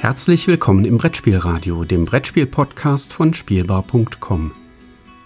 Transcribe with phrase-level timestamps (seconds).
[0.00, 4.52] Herzlich willkommen im Brettspielradio, dem Brettspiel-Podcast von Spielbar.com.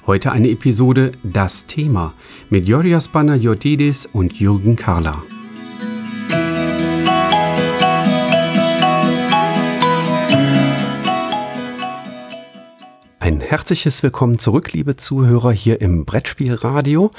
[0.07, 2.15] Heute eine Episode Das Thema
[2.49, 5.23] mit Yorios Panayotidis und Jürgen Karla.
[13.53, 17.11] Herzliches Willkommen zurück, liebe Zuhörer, hier im Brettspielradio.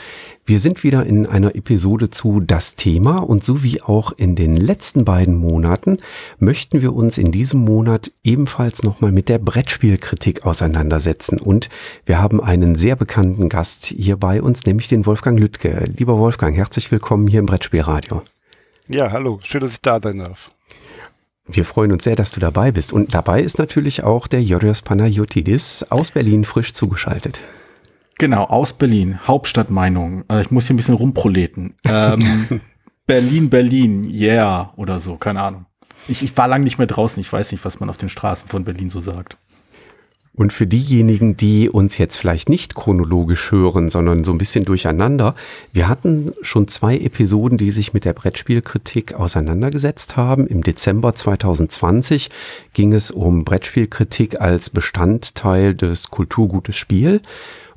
[0.48, 4.58] Wir sind wieder in einer Episode zu Das Thema und so wie auch in den
[4.58, 6.00] letzten beiden Monaten
[6.40, 11.40] möchten wir uns in diesem Monat ebenfalls nochmal mit der Brettspielkritik auseinandersetzen.
[11.40, 11.70] Und
[12.04, 15.84] wir haben einen sehr bekannten Gast hier bei uns, nämlich den Wolfgang Lüttke.
[15.96, 18.24] Lieber Wolfgang, herzlich willkommen hier im Brettspielradio.
[18.88, 20.50] Ja, hallo, schön, dass ich da sein darf.
[21.56, 22.92] Wir freuen uns sehr, dass du dabei bist.
[22.92, 27.40] Und dabei ist natürlich auch der Yorios Panayotidis aus Berlin frisch zugeschaltet.
[28.18, 29.20] Genau, aus Berlin.
[29.28, 30.24] Hauptstadtmeinung.
[30.32, 31.76] Äh, ich muss hier ein bisschen rumproleten.
[31.86, 32.62] Ähm,
[33.06, 35.66] Berlin, Berlin, yeah, oder so, keine Ahnung.
[36.08, 37.22] Ich, ich war lange nicht mehr draußen.
[37.22, 39.38] Ich weiß nicht, was man auf den Straßen von Berlin so sagt.
[40.36, 45.36] Und für diejenigen, die uns jetzt vielleicht nicht chronologisch hören, sondern so ein bisschen durcheinander,
[45.74, 50.48] wir hatten schon zwei Episoden, die sich mit der Brettspielkritik auseinandergesetzt haben.
[50.48, 52.32] Im Dezember 2020
[52.74, 57.22] ging es um Brettspielkritik als Bestandteil des Kulturgutes Spiel.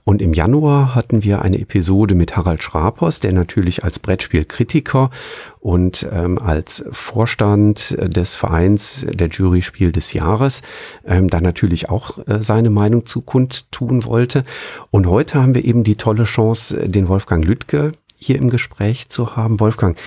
[0.07, 5.11] Und im Januar hatten wir eine Episode mit Harald Schrapers, der natürlich als Brettspielkritiker
[5.59, 10.63] und ähm, als Vorstand des Vereins der Jury Spiel des Jahres
[11.05, 14.45] ähm, da natürlich auch äh, seine Meinung zu kundtun wollte.
[14.93, 19.35] Und heute haben wir eben die tolle Chance, den Wolfgang Lüttke hier im Gespräch zu
[19.35, 19.59] haben.
[19.59, 19.99] Wolfgang,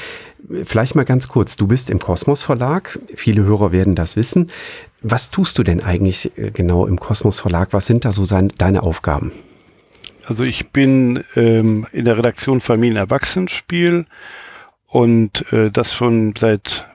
[0.64, 4.50] vielleicht mal ganz kurz, du bist im Kosmos Verlag, viele Hörer werden das wissen.
[5.02, 7.74] Was tust du denn eigentlich äh, genau im Kosmos Verlag?
[7.74, 9.34] Was sind da so seine, deine Aufgaben?
[10.30, 14.06] Also ich bin ähm, in der Redaktion Familien-Erwachsenenspiel
[14.86, 16.86] und äh, das schon seit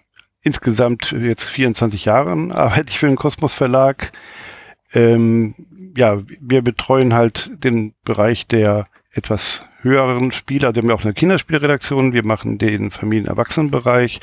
[0.42, 4.12] insgesamt jetzt 24 Jahren arbeite ich für den Kosmos Verlag.
[4.92, 5.56] Ähm,
[5.96, 10.73] ja, wir betreuen halt den Bereich der etwas höheren Spieler.
[10.73, 12.12] Wir haben ja auch eine Kinderspielredaktion.
[12.12, 14.20] Wir machen den Familien-Erwachsenen-Bereich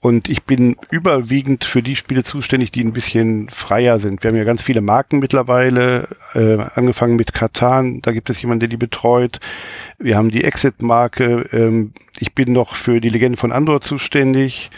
[0.00, 4.22] und ich bin überwiegend für die Spiele zuständig, die ein bisschen freier sind.
[4.22, 8.60] Wir haben ja ganz viele Marken mittlerweile, äh, angefangen mit Katan, da gibt es jemanden,
[8.60, 9.40] der die betreut.
[9.98, 11.48] Wir haben die Exit-Marke.
[11.52, 14.70] Ähm, ich bin noch für die Legende von Andor zuständig.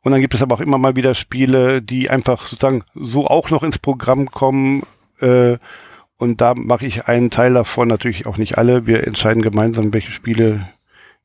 [0.00, 3.50] Und dann gibt es aber auch immer mal wieder Spiele, die einfach sozusagen so auch
[3.50, 4.84] noch ins Programm kommen.
[5.20, 5.58] Äh,
[6.16, 8.86] und da mache ich einen Teil davon, natürlich auch nicht alle.
[8.86, 10.68] Wir entscheiden gemeinsam, welche Spiele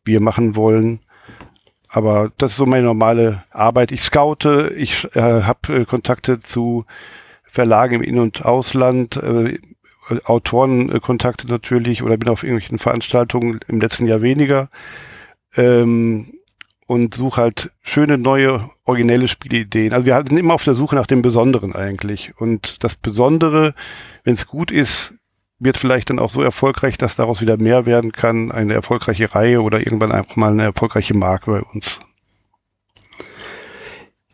[0.04, 1.00] wir machen wollen.
[1.98, 3.92] Aber das ist so meine normale Arbeit.
[3.92, 6.86] Ich scoute, ich äh, habe äh, Kontakte zu
[7.44, 9.58] Verlagen im In- und Ausland, äh,
[10.26, 14.70] Autorenkontakte natürlich oder bin auf irgendwelchen Veranstaltungen im letzten Jahr weniger
[15.56, 16.36] ähm,
[16.86, 19.92] und suche halt schöne neue originelle Spielideen.
[19.92, 23.74] Also wir sind immer auf der Suche nach dem Besonderen eigentlich und das Besondere,
[24.24, 25.17] wenn es gut ist,
[25.60, 29.62] wird vielleicht dann auch so erfolgreich, dass daraus wieder mehr werden kann, eine erfolgreiche Reihe
[29.62, 32.00] oder irgendwann einfach mal eine erfolgreiche Marke bei uns.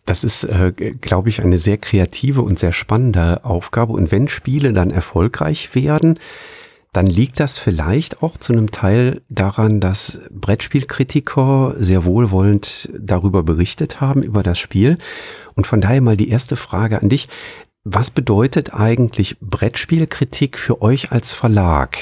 [0.06, 3.94] Das ist, äh, glaube ich, eine sehr kreative und sehr spannende Aufgabe.
[3.94, 6.20] Und wenn Spiele dann erfolgreich werden,
[6.92, 14.00] dann liegt das vielleicht auch zu einem Teil daran, dass Brettspielkritiker sehr wohlwollend darüber berichtet
[14.02, 14.98] haben, über das Spiel.
[15.56, 17.30] Und von daher mal die erste Frage an dich.
[17.86, 21.98] Was bedeutet eigentlich Brettspielkritik für euch als Verlag?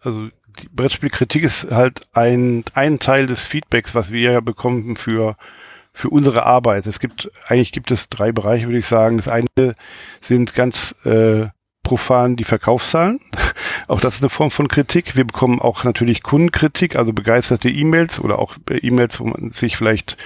[0.00, 0.28] Also
[0.60, 5.36] die Brettspielkritik ist halt ein, ein Teil des Feedbacks, was wir ja bekommen für,
[5.92, 6.88] für unsere Arbeit.
[6.88, 9.18] Es gibt, eigentlich gibt es drei Bereiche, würde ich sagen.
[9.18, 9.46] Das eine
[10.20, 11.46] sind ganz äh,
[11.84, 13.20] profan die Verkaufszahlen.
[13.86, 15.16] auch das ist eine Form von Kritik.
[15.16, 19.76] Wir bekommen auch natürlich Kundenkritik, also begeisterte E-Mails oder auch äh, E-Mails, wo man sich
[19.76, 20.16] vielleicht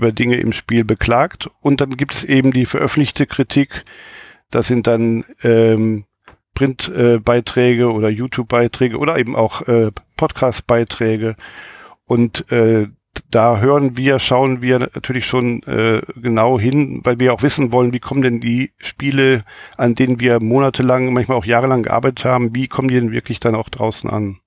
[0.00, 1.50] über Dinge im Spiel beklagt.
[1.60, 3.84] Und dann gibt es eben die veröffentlichte Kritik.
[4.50, 6.06] Das sind dann ähm,
[6.54, 11.36] Printbeiträge äh, oder YouTube-Beiträge oder eben auch äh, Podcast-Beiträge.
[12.06, 12.88] Und äh,
[13.30, 17.92] da hören wir, schauen wir natürlich schon äh, genau hin, weil wir auch wissen wollen,
[17.92, 19.44] wie kommen denn die Spiele,
[19.76, 23.54] an denen wir monatelang, manchmal auch jahrelang gearbeitet haben, wie kommen die denn wirklich dann
[23.54, 24.38] auch draußen an?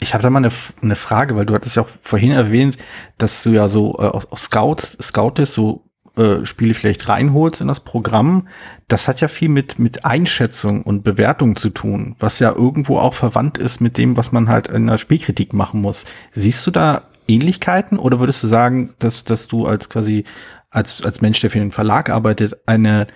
[0.00, 0.52] Ich habe da mal eine,
[0.82, 2.76] eine Frage, weil du hattest ja auch vorhin erwähnt,
[3.18, 5.84] dass du ja so äh, auch Scouts, Scoutest, so
[6.16, 8.48] äh, Spiele vielleicht reinholst in das Programm.
[8.88, 13.14] Das hat ja viel mit, mit Einschätzung und Bewertung zu tun, was ja irgendwo auch
[13.14, 16.04] verwandt ist mit dem, was man halt in der Spielkritik machen muss.
[16.32, 20.24] Siehst du da Ähnlichkeiten oder würdest du sagen, dass, dass du als quasi
[20.72, 23.06] als, als Mensch, der für den Verlag arbeitet, einen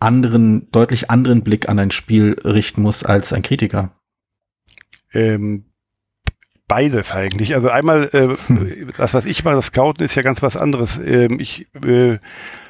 [0.00, 3.92] anderen, deutlich anderen Blick an ein Spiel richten musst als ein Kritiker?
[5.12, 5.72] Ähm,
[6.74, 7.54] beides eigentlich.
[7.54, 8.34] Also einmal, äh,
[8.96, 10.98] das, was ich mache, das Scouten ist ja ganz was anderes.
[10.98, 12.18] Ähm, ich äh,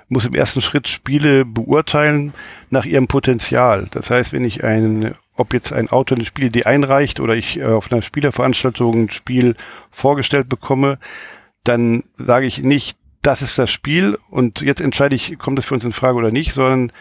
[0.09, 2.35] muss im ersten Schritt Spiele beurteilen
[2.69, 3.89] nach ihrem Potenzial.
[3.93, 7.65] Das heißt, wenn ich ein, ob jetzt ein Autor eine Spielidee einreicht oder ich äh,
[7.65, 9.57] auf einer Spielerveranstaltung ein Spiel
[9.91, 10.99] vorgestellt bekomme,
[11.65, 15.73] dann sage ich nicht, das ist das Spiel und jetzt entscheide ich, kommt es für
[15.73, 16.93] uns in Frage oder nicht, sondern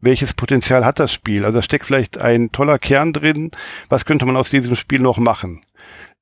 [0.00, 1.44] welches Potenzial hat das Spiel?
[1.44, 3.50] Also da steckt vielleicht ein toller Kern drin.
[3.90, 5.60] Was könnte man aus diesem Spiel noch machen?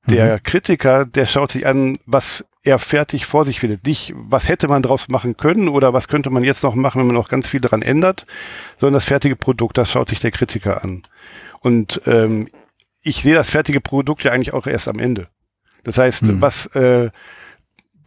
[0.09, 0.43] Der mhm.
[0.43, 3.87] Kritiker, der schaut sich an, was er fertig vor sich findet.
[3.87, 7.07] Nicht, was hätte man draus machen können oder was könnte man jetzt noch machen, wenn
[7.07, 8.27] man noch ganz viel daran ändert,
[8.77, 11.03] sondern das fertige Produkt, das schaut sich der Kritiker an.
[11.61, 12.49] Und ähm,
[13.03, 15.29] ich sehe das fertige Produkt ja eigentlich auch erst am Ende.
[15.85, 16.41] Das heißt, mhm.
[16.41, 17.11] was äh,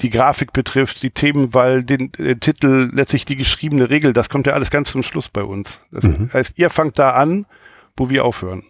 [0.02, 4.54] die Grafik betrifft, die Themenwahl, den äh, Titel, letztlich die geschriebene Regel, das kommt ja
[4.54, 5.82] alles ganz zum Schluss bei uns.
[5.92, 6.30] Das mhm.
[6.34, 7.46] heißt, ihr fangt da an,
[7.96, 8.64] wo wir aufhören.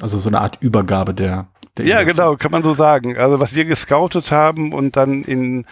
[0.00, 1.48] Also so eine Art Übergabe der.
[1.78, 3.16] Ja, genau, kann man so sagen.
[3.16, 5.64] Also was wir gescoutet haben und dann in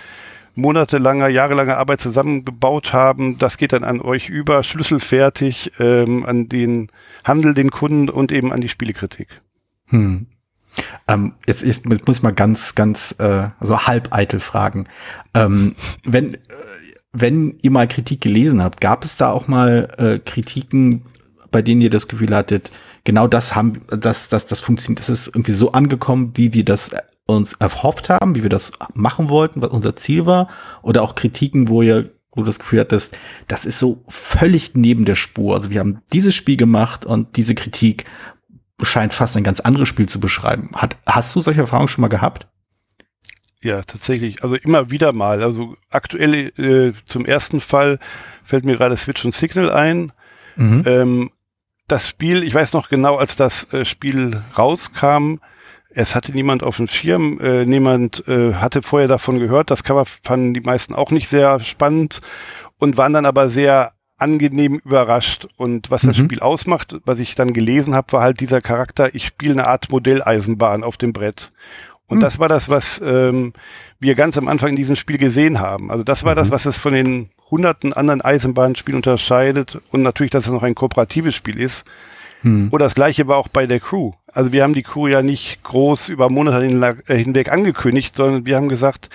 [0.55, 6.91] monatelanger, jahrelanger Arbeit zusammengebaut haben, das geht dann an euch über, schlüsselfertig, ähm, an den
[7.25, 9.41] Handel, den Kunden und eben an die Spielekritik.
[9.87, 10.27] Hm.
[11.07, 14.87] Ähm, jetzt, ist, jetzt muss ich mal ganz, ganz, äh, also halb eitel fragen.
[15.35, 15.75] Ähm,
[16.05, 16.39] wenn, äh,
[17.13, 21.05] wenn ihr mal Kritik gelesen habt, gab es da auch mal äh, Kritiken,
[21.51, 22.71] bei denen ihr das Gefühl hattet,
[23.09, 26.91] genau das haben, das, das, das funktioniert, das ist irgendwie so angekommen, wie wir das
[27.25, 30.49] uns erhofft haben, wie wir das machen wollten, was unser Ziel war,
[30.83, 33.17] oder auch Kritiken, wo ihr wo du das Gefühl hattest,
[33.49, 35.57] das ist so völlig neben der Spur.
[35.57, 38.05] Also wir haben dieses Spiel gemacht und diese Kritik
[38.83, 40.71] scheint fast ein ganz anderes Spiel zu beschreiben.
[40.75, 42.47] Hat, hast du solche Erfahrungen schon mal gehabt?
[43.63, 44.45] Ja, tatsächlich.
[44.45, 45.43] Also immer wieder mal.
[45.43, 47.99] Also aktuell äh, zum ersten Fall
[48.45, 50.13] fällt mir gerade Switch und Signal ein.
[50.57, 50.83] Mhm.
[50.85, 51.31] Ähm,
[51.89, 55.39] das Spiel, ich weiß noch genau, als das äh, Spiel rauskam,
[55.91, 59.71] es hatte niemand auf dem Schirm, äh, niemand äh, hatte vorher davon gehört.
[59.71, 62.21] Das Cover fanden die meisten auch nicht sehr spannend
[62.79, 65.49] und waren dann aber sehr angenehm überrascht.
[65.57, 66.25] Und was das mhm.
[66.25, 69.91] Spiel ausmacht, was ich dann gelesen habe, war halt dieser Charakter, ich spiele eine Art
[69.91, 71.53] Modelleisenbahn auf dem Brett.
[72.07, 72.23] Und mhm.
[72.23, 73.53] das war das, was ähm,
[73.99, 75.91] wir ganz am Anfang in diesem Spiel gesehen haben.
[75.91, 76.37] Also das war mhm.
[76.37, 79.79] das, was es von den hunderten anderen Eisenbahnspielen unterscheidet.
[79.91, 81.85] Und natürlich, dass es noch ein kooperatives Spiel ist.
[82.43, 82.69] Mhm.
[82.71, 84.13] Oder das gleiche war auch bei der Crew.
[84.33, 86.63] Also wir haben die Crew ja nicht groß über Monate
[87.07, 89.11] hinweg angekündigt, sondern wir haben gesagt,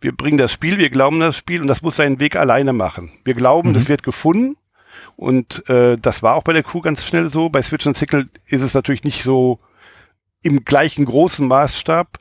[0.00, 3.10] wir bringen das Spiel, wir glauben das Spiel und das muss seinen Weg alleine machen.
[3.24, 3.74] Wir glauben, mhm.
[3.74, 4.56] das wird gefunden
[5.16, 7.48] und äh, das war auch bei der Crew ganz schnell so.
[7.50, 9.58] Bei Switch und Sickle ist es natürlich nicht so
[10.42, 12.18] im gleichen großen Maßstab,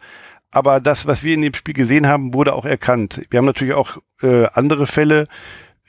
[0.52, 3.22] aber das, was wir in dem Spiel gesehen haben, wurde auch erkannt.
[3.30, 5.26] Wir haben natürlich auch äh, andere Fälle.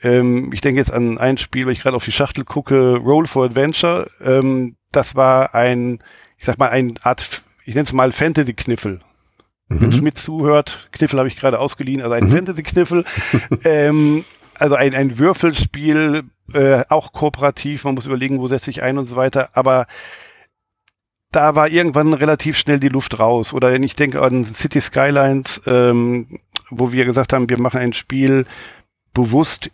[0.03, 3.27] Ähm, ich denke jetzt an ein Spiel, weil ich gerade auf die Schachtel gucke, Roll
[3.27, 4.07] for Adventure.
[4.23, 5.99] Ähm, das war ein,
[6.37, 8.99] ich sag mal, eine Art, ich nenne es mal Fantasy-Kniffel.
[9.69, 9.81] Mhm.
[9.81, 12.31] Wenn Schmidt zuhört, Kniffel habe ich gerade ausgeliehen, also ein mhm.
[12.31, 13.05] Fantasy-Kniffel.
[13.65, 14.25] ähm,
[14.55, 16.23] also ein, ein Würfelspiel,
[16.53, 19.87] äh, auch kooperativ, man muss überlegen, wo setze ich ein und so weiter, aber
[21.31, 23.53] da war irgendwann relativ schnell die Luft raus.
[23.53, 26.39] Oder ich denke an City Skylines, ähm,
[26.69, 28.45] wo wir gesagt haben, wir machen ein Spiel
[29.13, 29.71] bewusst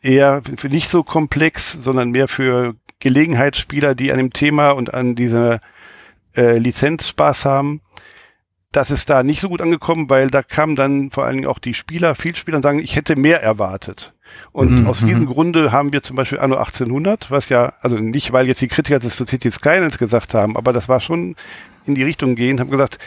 [0.00, 5.60] eher nicht so komplex, sondern mehr für Gelegenheitsspieler, die an dem Thema und an dieser
[6.36, 7.80] äh, Lizenz Spaß haben
[8.72, 11.58] das ist da nicht so gut angekommen, weil da kamen dann vor allen Dingen auch
[11.58, 14.14] die Spieler, viel Spieler und sagen, ich hätte mehr erwartet.
[14.52, 15.26] Und mhm, aus diesem mhm.
[15.26, 18.98] Grunde haben wir zum Beispiel Anno 1800, was ja, also nicht, weil jetzt die Kritiker
[18.98, 21.36] des Society Skylines gesagt haben, aber das war schon
[21.86, 22.98] in die Richtung gehen, haben gesagt,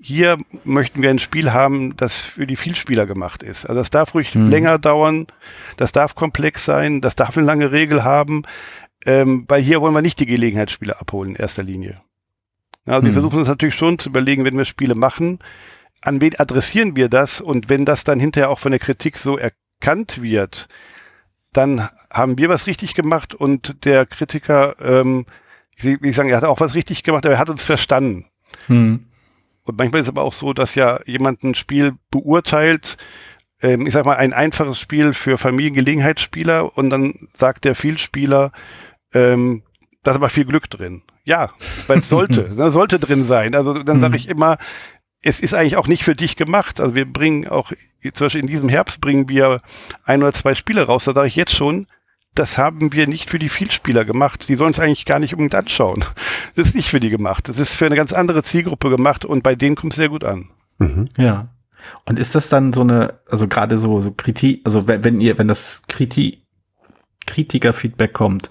[0.00, 3.64] hier möchten wir ein Spiel haben, das für die Vielspieler gemacht ist.
[3.64, 4.50] Also das darf ruhig mhm.
[4.50, 5.26] länger dauern,
[5.76, 8.42] das darf komplex sein, das darf eine lange Regel haben,
[9.06, 12.00] ähm, weil hier wollen wir nicht die Gelegenheitsspieler abholen in erster Linie.
[12.84, 13.06] Also hm.
[13.06, 15.38] wir versuchen uns natürlich schon zu überlegen, wenn wir Spiele machen,
[16.00, 17.40] an wen adressieren wir das?
[17.40, 19.38] Und wenn das dann hinterher auch von der Kritik so
[19.82, 20.68] erkannt wird,
[21.52, 25.26] dann haben wir was richtig gemacht und der Kritiker, ähm,
[25.76, 28.26] ich will sagen, er hat auch was richtig gemacht, aber er hat uns verstanden.
[28.66, 29.06] Hm.
[29.64, 32.96] Und manchmal ist es aber auch so, dass ja jemand ein Spiel beurteilt,
[33.60, 38.52] ähm, ich sag mal, ein einfaches Spiel für Familiengelegenheitsspieler und dann sagt der Vielspieler,
[39.14, 39.62] ähm,
[40.04, 41.02] da ist aber viel Glück drin.
[41.24, 41.50] Ja,
[41.86, 43.54] weil es sollte, ne, sollte drin sein.
[43.54, 44.16] Also dann sage mhm.
[44.16, 44.58] ich immer,
[45.22, 46.80] es ist eigentlich auch nicht für dich gemacht.
[46.80, 49.60] Also wir bringen auch, zum Beispiel in diesem Herbst bringen wir
[50.04, 51.04] ein oder zwei Spiele raus.
[51.04, 51.86] Da sage ich jetzt schon,
[52.34, 54.48] das haben wir nicht für die Vielspieler gemacht.
[54.48, 56.04] Die sollen es eigentlich gar nicht unbedingt anschauen.
[56.54, 57.48] Das ist nicht für die gemacht.
[57.48, 60.22] Das ist für eine ganz andere Zielgruppe gemacht und bei denen kommt es sehr gut
[60.22, 60.50] an.
[60.78, 61.08] Mhm.
[61.16, 61.48] Ja.
[62.04, 65.38] Und ist das dann so eine, also gerade so, so Kritik, also wenn, wenn ihr,
[65.38, 66.42] wenn das Kritik,
[67.24, 68.50] Kritiker-Feedback kommt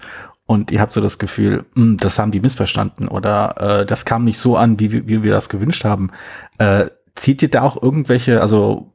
[0.52, 4.04] und ihr habt so das Gefühl, mh, hm, das haben die missverstanden oder äh, das
[4.04, 6.10] kam nicht so an, wie, wie wir das gewünscht haben.
[6.58, 8.92] Äh, zieht ihr da auch irgendwelche, also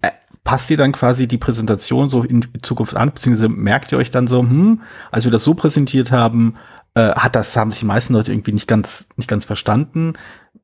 [0.00, 0.10] äh,
[0.44, 4.26] passt ihr dann quasi die Präsentation so in Zukunft an, beziehungsweise merkt ihr euch dann
[4.26, 6.56] so, hm, als wir das so präsentiert haben,
[6.94, 10.14] äh, hat das, haben sich die meisten Leute irgendwie nicht ganz, nicht ganz verstanden.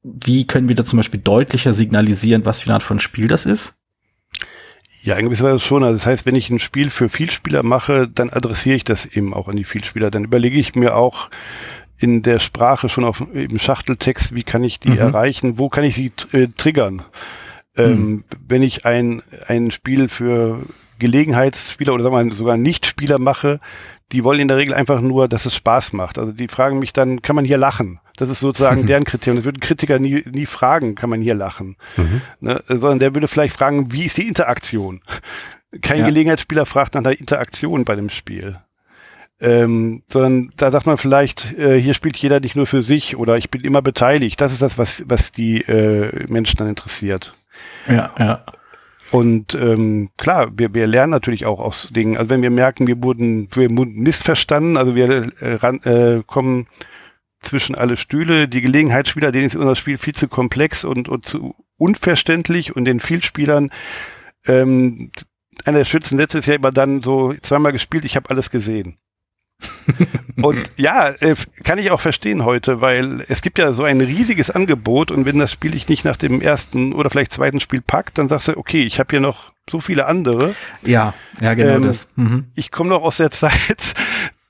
[0.03, 3.45] Wie können wir da zum Beispiel deutlicher signalisieren, was für eine Art von Spiel das
[3.45, 3.78] ist?
[5.09, 5.85] Ja, in gewisser Weise schon.
[5.85, 9.33] Also das heißt, wenn ich ein Spiel für Vielspieler mache, dann adressiere ich das eben
[9.33, 10.11] auch an die Vielspieler.
[10.11, 11.31] Dann überlege ich mir auch
[11.97, 14.99] in der Sprache schon auf im Schachteltext, wie kann ich die mhm.
[14.99, 17.01] erreichen, wo kann ich sie äh, triggern.
[17.75, 18.25] Ähm, mhm.
[18.47, 20.61] Wenn ich ein, ein Spiel für
[20.99, 23.61] Gelegenheitsspieler oder sagen wir mal sogar Nichtspieler mache,
[24.13, 26.19] die wollen in der Regel einfach nur, dass es Spaß macht.
[26.19, 28.01] Also die fragen mich dann, kann man hier lachen?
[28.17, 29.37] Das ist sozusagen deren Kriterium.
[29.37, 31.77] Das würden Kritiker nie, nie fragen, kann man hier lachen?
[31.97, 32.23] Mhm.
[32.41, 32.63] Ne?
[32.67, 35.01] Sondern der würde vielleicht fragen, wie ist die Interaktion?
[35.83, 36.07] Kein ja.
[36.07, 38.59] Gelegenheitsspieler fragt nach der Interaktion bei dem Spiel.
[39.41, 43.37] Ähm, sondern da sagt man vielleicht, äh, hier spielt jeder nicht nur für sich oder
[43.37, 44.41] ich bin immer beteiligt.
[44.41, 47.35] Das ist das, was, was die äh, Menschen dann interessiert.
[47.87, 48.45] Ja, ja.
[49.11, 52.17] Und ähm, klar, wir, wir lernen natürlich auch aus Dingen.
[52.17, 56.67] Also wenn wir merken, wir wurden, wir wurden missverstanden, also wir äh, ran, äh, kommen
[57.41, 58.49] zwischen alle Stühle.
[58.49, 63.01] Die Gelegenheitsspieler, denen ist unser Spiel viel zu komplex und, und zu unverständlich und den
[63.01, 63.71] Vielspielern
[64.47, 65.11] ähm,
[65.65, 68.99] einer der Sätze ist ja immer dann so zweimal gespielt, ich habe alles gesehen.
[70.43, 71.35] und ja, äh,
[71.65, 75.39] kann ich auch verstehen heute, weil es gibt ja so ein riesiges Angebot und wenn
[75.39, 78.57] das Spiel dich nicht nach dem ersten oder vielleicht zweiten Spiel packt, dann sagst du,
[78.57, 80.55] okay, ich habe hier noch so viele andere.
[80.83, 82.09] Ja, ja, genau ähm, das.
[82.17, 82.47] Mhm.
[82.55, 83.95] Ich komme noch aus der Zeit,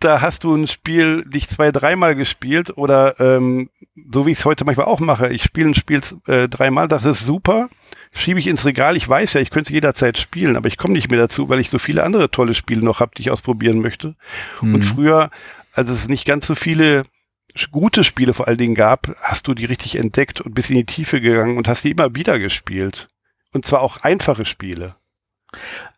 [0.01, 3.71] da hast du ein Spiel dich zwei, dreimal gespielt oder ähm,
[4.13, 7.05] so wie ich es heute manchmal auch mache, ich spiele ein Spiel äh, dreimal, das
[7.05, 7.69] ist super,
[8.13, 11.11] schiebe ich ins Regal, ich weiß ja, ich könnte jederzeit spielen, aber ich komme nicht
[11.11, 14.17] mehr dazu, weil ich so viele andere tolle Spiele noch habe, die ich ausprobieren möchte.
[14.61, 14.75] Mhm.
[14.75, 15.31] Und früher,
[15.73, 17.05] als es nicht ganz so viele
[17.73, 20.87] gute Spiele vor allen Dingen gab, hast du die richtig entdeckt und bist in die
[20.87, 23.09] Tiefe gegangen und hast die immer wieder gespielt.
[23.53, 24.95] Und zwar auch einfache Spiele.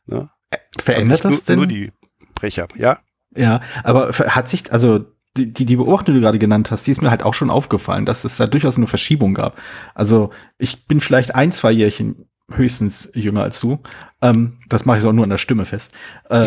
[0.07, 0.31] Ne?
[0.79, 1.79] Verändert also das nur, denn?
[1.79, 1.93] Nur die
[2.35, 3.01] Brecher, ja.
[3.35, 5.07] Ja, aber hat sich, also
[5.37, 7.51] die, die, die Beobachtung, die du gerade genannt hast, die ist mir halt auch schon
[7.51, 9.61] aufgefallen, dass es da durchaus eine Verschiebung gab.
[9.95, 13.79] Also ich bin vielleicht ein, zwei Jährchen höchstens jünger als du.
[14.23, 15.93] Ähm, das mache ich auch nur an der Stimme fest.
[16.29, 16.47] Äh,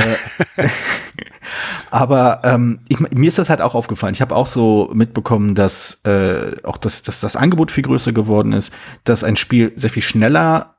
[1.91, 4.13] aber ähm, ich, mir ist das halt auch aufgefallen.
[4.13, 8.51] Ich habe auch so mitbekommen, dass äh, auch das, dass das Angebot viel größer geworden
[8.51, 8.73] ist,
[9.05, 10.75] dass ein Spiel sehr viel schneller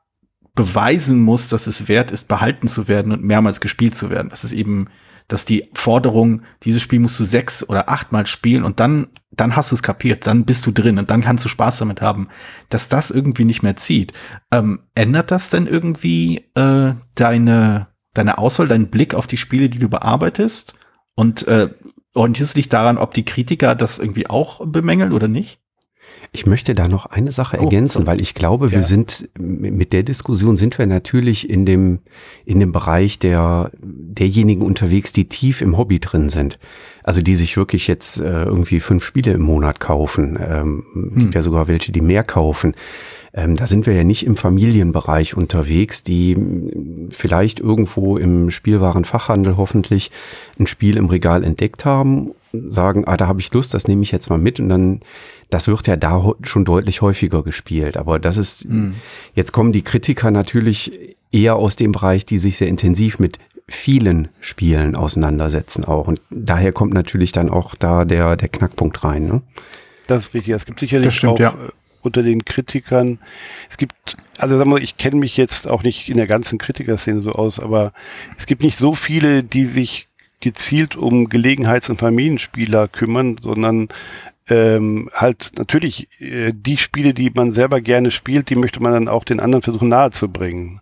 [0.53, 4.29] beweisen muss, dass es wert ist, behalten zu werden und mehrmals gespielt zu werden.
[4.29, 4.87] Das ist eben
[5.27, 9.71] dass die Forderung, dieses Spiel musst du sechs oder achtmal spielen und dann, dann hast
[9.71, 12.27] du es kapiert, dann bist du drin und dann kannst du Spaß damit haben,
[12.69, 14.13] dass das irgendwie nicht mehr zieht.
[14.51, 19.79] Ähm, ändert das denn irgendwie äh, deine, deine Auswahl, deinen Blick auf die Spiele, die
[19.79, 20.75] du bearbeitest?
[21.15, 21.69] Und äh,
[22.13, 25.59] orientierst du dich daran, ob die Kritiker das irgendwie auch bemängeln oder nicht?
[26.35, 28.83] Ich möchte da noch eine Sache oh, ergänzen, oh, weil ich glaube, wir ja.
[28.83, 31.99] sind mit der Diskussion sind wir natürlich in dem
[32.43, 36.59] in dem Bereich der derjenigen unterwegs, die tief im Hobby drin sind.
[37.03, 40.37] Also die sich wirklich jetzt äh, irgendwie fünf Spiele im Monat kaufen.
[40.41, 41.15] Ähm, hm.
[41.15, 42.75] Gibt ja sogar welche, die mehr kaufen.
[43.33, 46.35] Ähm, da sind wir ja nicht im Familienbereich unterwegs, die
[47.11, 50.11] vielleicht irgendwo im Spielwarenfachhandel hoffentlich
[50.59, 52.31] ein Spiel im Regal entdeckt haben,
[52.67, 55.01] sagen, ah, da habe ich Lust, das nehme ich jetzt mal mit und dann
[55.49, 57.97] das wird ja da schon deutlich häufiger gespielt.
[57.97, 58.95] Aber das ist, mhm.
[59.33, 64.29] jetzt kommen die Kritiker natürlich eher aus dem Bereich, die sich sehr intensiv mit vielen
[64.39, 66.07] Spielen auseinandersetzen auch.
[66.07, 69.25] Und daher kommt natürlich dann auch da der, der Knackpunkt rein.
[69.27, 69.41] Ne?
[70.07, 70.53] Das ist richtig.
[70.53, 71.49] Es gibt sicherlich stimmt, auch ja.
[71.49, 71.71] Äh,
[72.01, 73.19] unter den Kritikern,
[73.69, 77.21] es gibt, also sagen wir, ich kenne mich jetzt auch nicht in der ganzen Kritikerszene
[77.21, 77.93] so aus, aber
[78.37, 80.07] es gibt nicht so viele, die sich
[80.39, 83.89] gezielt um Gelegenheits- und Familienspieler kümmern, sondern
[84.49, 89.07] ähm, halt natürlich äh, die Spiele, die man selber gerne spielt, die möchte man dann
[89.07, 90.81] auch den anderen versuchen nahezubringen.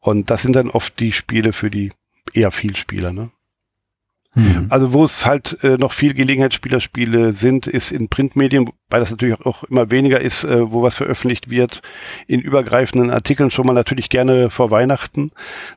[0.00, 1.92] Und das sind dann oft die Spiele für die
[2.32, 3.30] eher Vielspieler, ne?
[4.34, 4.66] Mhm.
[4.68, 9.40] Also wo es halt äh, noch viel Gelegenheitsspielerspiele sind, ist in Printmedien, weil das natürlich
[9.40, 11.80] auch immer weniger ist, äh, wo was veröffentlicht wird,
[12.26, 15.30] in übergreifenden Artikeln schon mal natürlich gerne vor Weihnachten.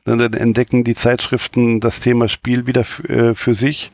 [0.04, 3.90] Dann, dann entdecken die Zeitschriften das Thema Spiel wieder äh, für sich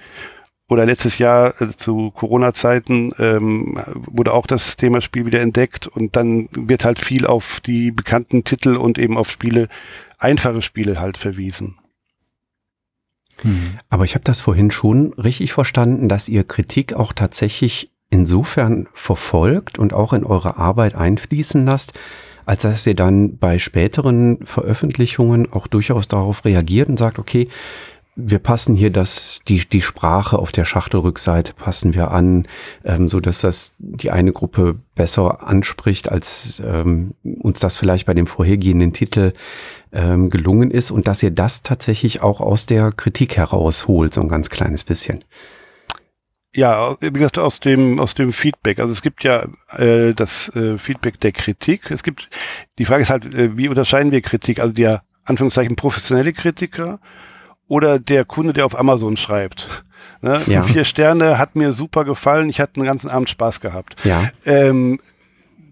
[0.69, 6.15] oder letztes Jahr äh, zu Corona-Zeiten ähm, wurde auch das Thema Spiel wieder entdeckt und
[6.15, 9.69] dann wird halt viel auf die bekannten Titel und eben auf Spiele,
[10.19, 11.79] einfache Spiele halt verwiesen.
[13.43, 13.79] Hm.
[13.89, 19.79] Aber ich habe das vorhin schon richtig verstanden, dass ihr Kritik auch tatsächlich insofern verfolgt
[19.79, 21.99] und auch in eure Arbeit einfließen lasst,
[22.47, 27.49] als dass ihr dann bei späteren Veröffentlichungen auch durchaus darauf reagiert und sagt, okay,
[28.21, 32.49] wir passen hier das, die, die Sprache auf der Schachtelrückseite passen wir an,
[32.85, 38.15] ähm, so dass das die eine Gruppe besser anspricht, als ähm, uns das vielleicht bei
[38.15, 39.35] dem vorhergehenden Titel
[39.93, 44.29] ähm, gelungen ist und dass ihr das tatsächlich auch aus der Kritik herausholt, so ein
[44.29, 45.25] ganz kleines bisschen.
[46.53, 48.81] Ja, wie gesagt, aus dem, aus dem Feedback.
[48.81, 49.47] Also es gibt ja
[49.77, 51.89] äh, das äh, Feedback der Kritik.
[51.93, 52.29] Es gibt,
[52.81, 54.59] die Frage ist halt, äh, wie unterscheiden wir Kritik?
[54.59, 56.99] Also der Anführungszeichen professionelle Kritiker
[57.69, 59.67] oder der Kunde, der auf Amazon schreibt.
[60.21, 60.41] Ne?
[60.47, 60.65] Ja.
[60.65, 64.05] Vier Sterne hat mir super gefallen, ich hatte einen ganzen Abend Spaß gehabt.
[64.05, 64.29] Ja.
[64.45, 64.99] Ähm,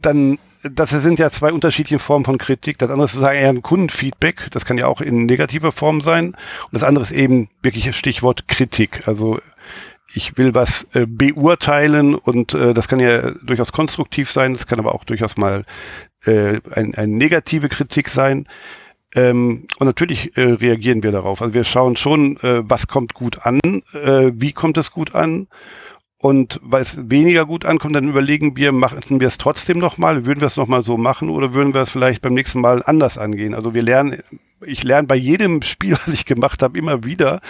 [0.01, 2.79] dann, das sind ja zwei unterschiedliche Formen von Kritik.
[2.79, 6.27] Das andere ist sozusagen eher ein Kundenfeedback, das kann ja auch in negativer Form sein.
[6.27, 9.09] Und das andere ist eben wirklich Stichwort Kritik.
[9.09, 9.41] Also
[10.13, 14.79] ich will was äh, beurteilen und äh, das kann ja durchaus konstruktiv sein, das kann
[14.79, 15.65] aber auch durchaus mal
[16.25, 18.47] äh, ein, eine negative Kritik sein.
[19.17, 21.41] Ähm, und natürlich äh, reagieren wir darauf.
[21.41, 23.61] Also wir schauen schon, äh, was kommt gut an,
[23.95, 25.49] äh, wie kommt es gut an.
[26.19, 30.41] Und weil es weniger gut ankommt, dann überlegen wir, machen wir es trotzdem nochmal, würden
[30.41, 33.55] wir es nochmal so machen oder würden wir es vielleicht beim nächsten Mal anders angehen?
[33.55, 34.23] Also wir lernen,
[34.65, 37.41] ich lerne bei jedem Spiel, was ich gemacht habe, immer wieder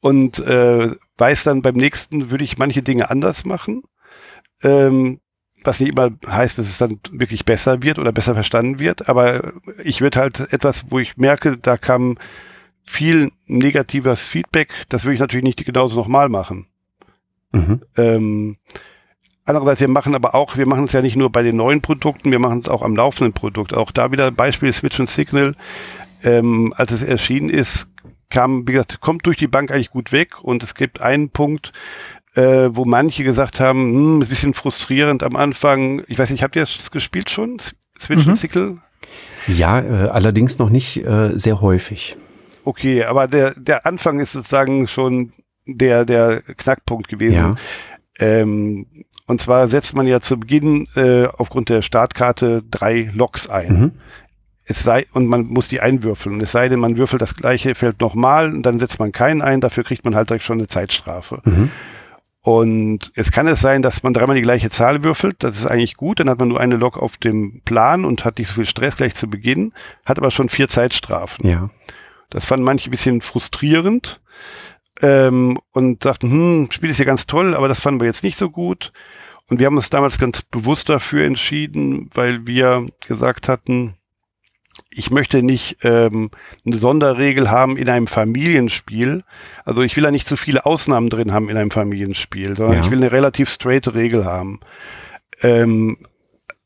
[0.00, 3.82] und äh, weiß dann beim nächsten, würde ich manche Dinge anders machen.
[4.62, 5.20] Ähm,
[5.64, 9.52] was nicht immer heißt, dass es dann wirklich besser wird oder besser verstanden wird, aber
[9.82, 12.18] ich würde halt etwas, wo ich merke, da kam
[12.84, 16.66] viel negatives Feedback, das würde ich natürlich nicht genauso nochmal machen.
[17.52, 17.82] Mhm.
[17.96, 18.56] Ähm,
[19.44, 22.30] andererseits, wir machen aber auch, wir machen es ja nicht nur bei den neuen Produkten,
[22.30, 23.74] wir machen es auch am laufenden Produkt.
[23.74, 25.54] Auch da wieder Beispiel Switch und Signal.
[26.24, 27.88] Ähm, als es erschienen ist,
[28.30, 31.72] kam, wie gesagt, kommt durch die Bank eigentlich gut weg und es gibt einen Punkt,
[32.34, 36.02] äh, wo manche gesagt haben, hm, ein bisschen frustrierend am Anfang.
[36.08, 37.58] Ich weiß nicht, habt ihr das gespielt schon?
[38.00, 38.36] Switch mhm.
[38.36, 38.78] Sickle?
[39.46, 42.16] Ja, äh, allerdings noch nicht äh, sehr häufig.
[42.64, 45.32] Okay, aber der, der Anfang ist sozusagen schon
[45.66, 47.34] der, der Knackpunkt gewesen.
[47.34, 47.56] Ja.
[48.18, 48.86] Ähm,
[49.26, 53.80] und zwar setzt man ja zu Beginn äh, aufgrund der Startkarte drei Loks ein.
[53.80, 53.92] Mhm.
[54.64, 56.36] Es sei, und man muss die einwürfeln.
[56.36, 59.42] Und es sei denn, man würfelt das gleiche Feld nochmal und dann setzt man keinen
[59.42, 61.40] ein, dafür kriegt man halt direkt schon eine Zeitstrafe.
[61.44, 61.70] Mhm.
[62.44, 65.36] Und es kann es sein, dass man dreimal die gleiche Zahl würfelt.
[65.44, 66.18] Das ist eigentlich gut.
[66.18, 68.96] Dann hat man nur eine Lok auf dem Plan und hat nicht so viel Stress
[68.96, 69.72] gleich zu Beginn,
[70.04, 71.48] hat aber schon vier Zeitstrafen.
[71.48, 71.70] Ja.
[72.30, 74.20] Das fanden manche ein bisschen frustrierend
[75.02, 78.36] ähm, und sagten, hm, Spiel ist ja ganz toll, aber das fanden wir jetzt nicht
[78.36, 78.92] so gut.
[79.48, 83.94] Und wir haben uns damals ganz bewusst dafür entschieden, weil wir gesagt hatten,
[84.90, 86.30] ich möchte nicht ähm,
[86.64, 89.22] eine Sonderregel haben in einem Familienspiel.
[89.64, 92.84] Also ich will da nicht zu viele Ausnahmen drin haben in einem Familienspiel, sondern ja.
[92.84, 94.60] ich will eine relativ straight Regel haben.
[95.42, 95.98] Ähm,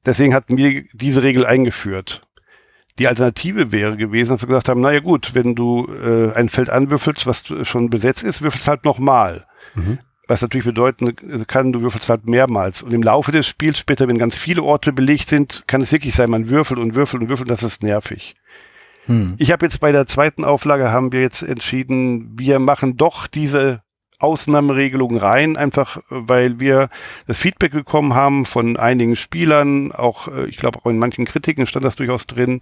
[0.05, 2.23] deswegen hatten wir diese Regel eingeführt.
[2.99, 6.71] Die Alternative wäre gewesen, dass wir gesagt haben, naja gut, wenn du äh, ein Feld
[6.71, 9.47] anwürfelst, was schon besetzt ist, würfelst halt nochmal.
[9.75, 9.99] Mhm.
[10.27, 12.83] Was natürlich bedeuten kann, du würfelst halt mehrmals.
[12.83, 16.15] Und im Laufe des Spiels, später, wenn ganz viele Orte belegt sind, kann es wirklich
[16.15, 18.35] sein, man würfelt und würfelt und würfelt, das ist nervig.
[19.07, 19.35] Hm.
[19.39, 23.83] Ich habe jetzt bei der zweiten Auflage haben wir jetzt entschieden, wir machen doch diese
[24.19, 26.89] Ausnahmeregelung rein, einfach weil wir
[27.27, 31.67] das Feedback bekommen haben von einigen Spielern, auch äh, ich glaube auch in manchen Kritiken
[31.67, 32.61] stand das durchaus drin,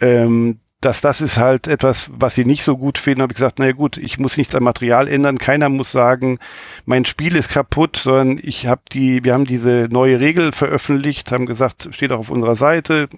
[0.00, 3.58] ähm, dass das ist halt etwas, was sie nicht so gut finden, habe ich gesagt,
[3.58, 6.38] naja gut, ich muss nichts am Material ändern, keiner muss sagen,
[6.84, 11.46] mein Spiel ist kaputt, sondern ich habe die, wir haben diese neue Regel veröffentlicht, haben
[11.46, 13.08] gesagt, steht auch auf unserer Seite,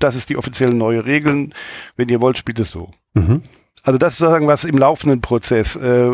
[0.00, 1.54] das ist die offiziellen neue Regeln,
[1.94, 2.90] wenn ihr wollt, spielt es so.
[3.14, 3.42] Mhm.
[3.84, 5.76] Also das ist sozusagen was im laufenden Prozess.
[5.76, 6.10] Äh,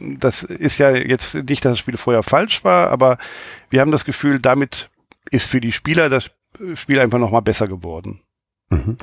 [0.00, 3.18] das ist ja jetzt nicht, dass das Spiel vorher falsch war, aber
[3.70, 4.88] wir haben das Gefühl, damit
[5.32, 6.30] ist für die Spieler das
[6.74, 8.20] Spiel einfach nochmal besser geworden.
[8.70, 8.96] Mhm.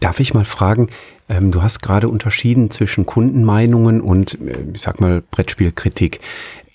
[0.00, 0.88] Darf ich mal fragen,
[1.28, 6.20] ähm, du hast gerade unterschieden zwischen Kundenmeinungen und, äh, ich sag mal, Brettspielkritik.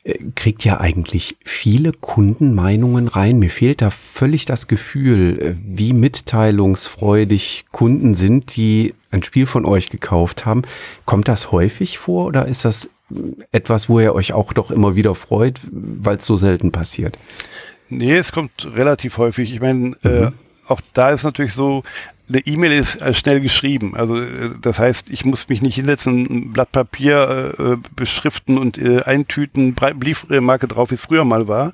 [0.05, 3.39] Äh, kriegt ja eigentlich viele Kundenmeinungen rein.
[3.39, 9.65] Mir fehlt da völlig das Gefühl, äh, wie mitteilungsfreudig Kunden sind, die ein Spiel von
[9.65, 10.61] euch gekauft haben.
[11.05, 12.89] Kommt das häufig vor oder ist das
[13.51, 17.17] etwas, wo ihr euch auch doch immer wieder freut, weil es so selten passiert?
[17.89, 19.53] Nee, es kommt relativ häufig.
[19.53, 19.95] Ich meine, mhm.
[20.03, 20.31] äh,
[20.67, 21.83] auch da ist natürlich so,
[22.27, 23.95] eine E-Mail ist äh, schnell geschrieben.
[23.95, 28.77] Also äh, das heißt, ich muss mich nicht hinsetzen, ein Blatt Papier äh, beschriften und
[28.77, 31.73] äh, eintüten, Briefmarke drauf, wie es früher mal war.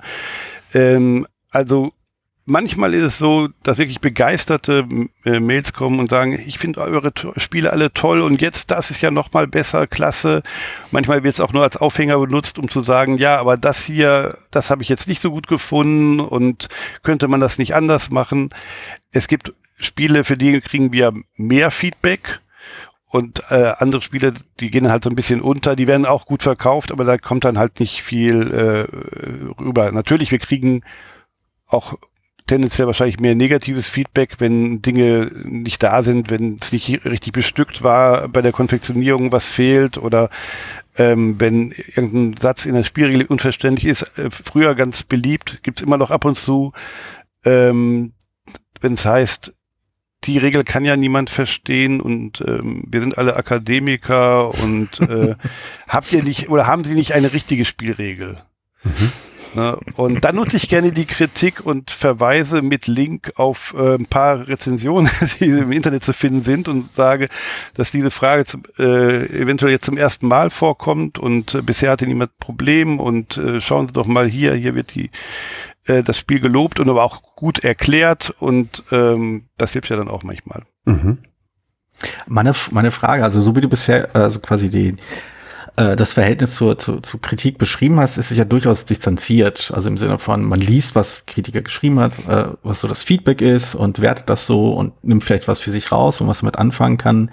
[0.74, 1.92] Ähm, also
[2.44, 4.86] manchmal ist es so, dass wirklich begeisterte
[5.24, 8.90] äh, Mails kommen und sagen, ich finde eure to Spiele alle toll und jetzt das
[8.90, 10.42] ist ja noch mal besser, klasse.
[10.90, 14.38] Manchmal wird es auch nur als Aufhänger benutzt, um zu sagen, ja, aber das hier,
[14.50, 16.68] das habe ich jetzt nicht so gut gefunden und
[17.02, 18.50] könnte man das nicht anders machen.
[19.12, 22.40] Es gibt Spiele, für die kriegen wir mehr Feedback
[23.06, 26.42] und äh, andere Spiele, die gehen halt so ein bisschen unter, die werden auch gut
[26.42, 29.92] verkauft, aber da kommt dann halt nicht viel äh, rüber.
[29.92, 30.82] Natürlich, wir kriegen
[31.66, 31.98] auch
[32.46, 37.82] tendenziell wahrscheinlich mehr negatives Feedback, wenn Dinge nicht da sind, wenn es nicht richtig bestückt
[37.82, 40.30] war bei der Konfektionierung, was fehlt oder
[40.96, 44.18] ähm, wenn irgendein Satz in der Spielregel unverständlich ist.
[44.18, 46.72] Äh, früher ganz beliebt, gibt's immer noch ab und zu,
[47.44, 48.12] ähm,
[48.80, 49.54] wenn es heißt,
[50.24, 55.34] die Regel kann ja niemand verstehen und ähm, wir sind alle Akademiker und äh,
[55.88, 58.38] habt ihr nicht oder haben Sie nicht eine richtige Spielregel?
[58.84, 59.12] Mhm.
[59.54, 59.78] Ne?
[59.96, 64.48] Und dann nutze ich gerne die Kritik und verweise mit Link auf äh, ein paar
[64.48, 65.10] Rezensionen,
[65.40, 67.28] die im Internet zu finden sind und sage,
[67.74, 72.06] dass diese Frage zum, äh, eventuell jetzt zum ersten Mal vorkommt und äh, bisher hatte
[72.06, 75.10] niemand Problem und äh, schauen Sie doch mal hier, hier wird die
[75.86, 80.08] äh, das Spiel gelobt und aber auch gut erklärt und ähm, das hilft ja dann
[80.08, 80.62] auch manchmal.
[80.84, 81.18] Mhm.
[82.26, 84.96] Meine, meine Frage, also so wie du bisher also quasi die
[85.76, 89.72] äh, das Verhältnis zur, zur, zur Kritik beschrieben hast, ist sich ja durchaus distanziert.
[89.74, 93.40] Also im Sinne von, man liest, was Kritiker geschrieben hat, äh, was so das Feedback
[93.40, 96.58] ist und wertet das so und nimmt vielleicht was für sich raus, man was damit
[96.58, 97.30] anfangen kann.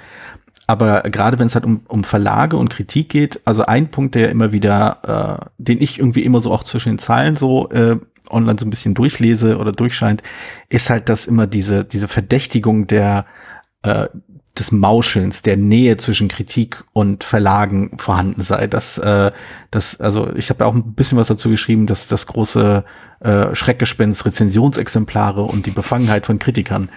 [0.68, 4.30] Aber gerade wenn es halt um, um Verlage und Kritik geht, also ein Punkt, der
[4.30, 7.98] immer wieder, äh, den ich irgendwie immer so auch zwischen den Zeilen so äh,
[8.30, 10.22] online so ein bisschen durchlese oder durchscheint,
[10.70, 13.26] ist halt, dass immer diese, diese Verdächtigung der,
[13.82, 14.08] äh,
[14.60, 18.68] des Mauschelns, der Nähe zwischen Kritik und Verlagen vorhanden sei.
[18.68, 19.32] Das, äh,
[19.72, 22.84] das, also ich habe ja auch ein bisschen was dazu geschrieben, dass das große
[23.22, 26.90] äh, Schreckgespenst Rezensionsexemplare und die Befangenheit von Kritikern.